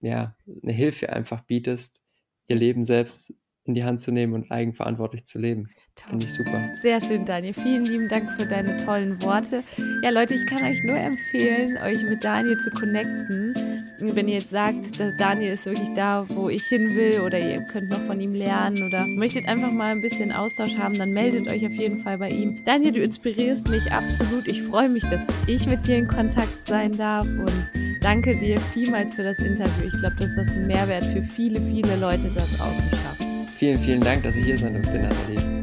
[0.00, 2.00] ja, eine Hilfe einfach bietest,
[2.48, 3.34] ihr Leben selbst
[3.64, 5.68] in die Hand zu nehmen und eigenverantwortlich zu leben.
[6.08, 6.68] Finde ich super.
[6.82, 7.54] Sehr schön, Daniel.
[7.54, 9.62] Vielen lieben Dank für deine tollen Worte.
[10.02, 13.54] Ja, Leute, ich kann euch nur empfehlen, euch mit Daniel zu connecten.
[13.98, 17.90] Wenn ihr jetzt sagt, Daniel ist wirklich da, wo ich hin will oder ihr könnt
[17.90, 21.64] noch von ihm lernen oder möchtet einfach mal ein bisschen Austausch haben, dann meldet euch
[21.66, 22.64] auf jeden Fall bei ihm.
[22.64, 24.48] Daniel, du inspirierst mich absolut.
[24.48, 27.70] Ich freue mich, dass ich mit dir in Kontakt sein darf und
[28.00, 29.86] danke dir vielmals für das Interview.
[29.86, 33.22] Ich glaube, dass das einen Mehrwert für viele, viele Leute da draußen schafft.
[33.56, 35.62] Vielen, vielen Dank, dass ich hier sein durfte, Nathalie.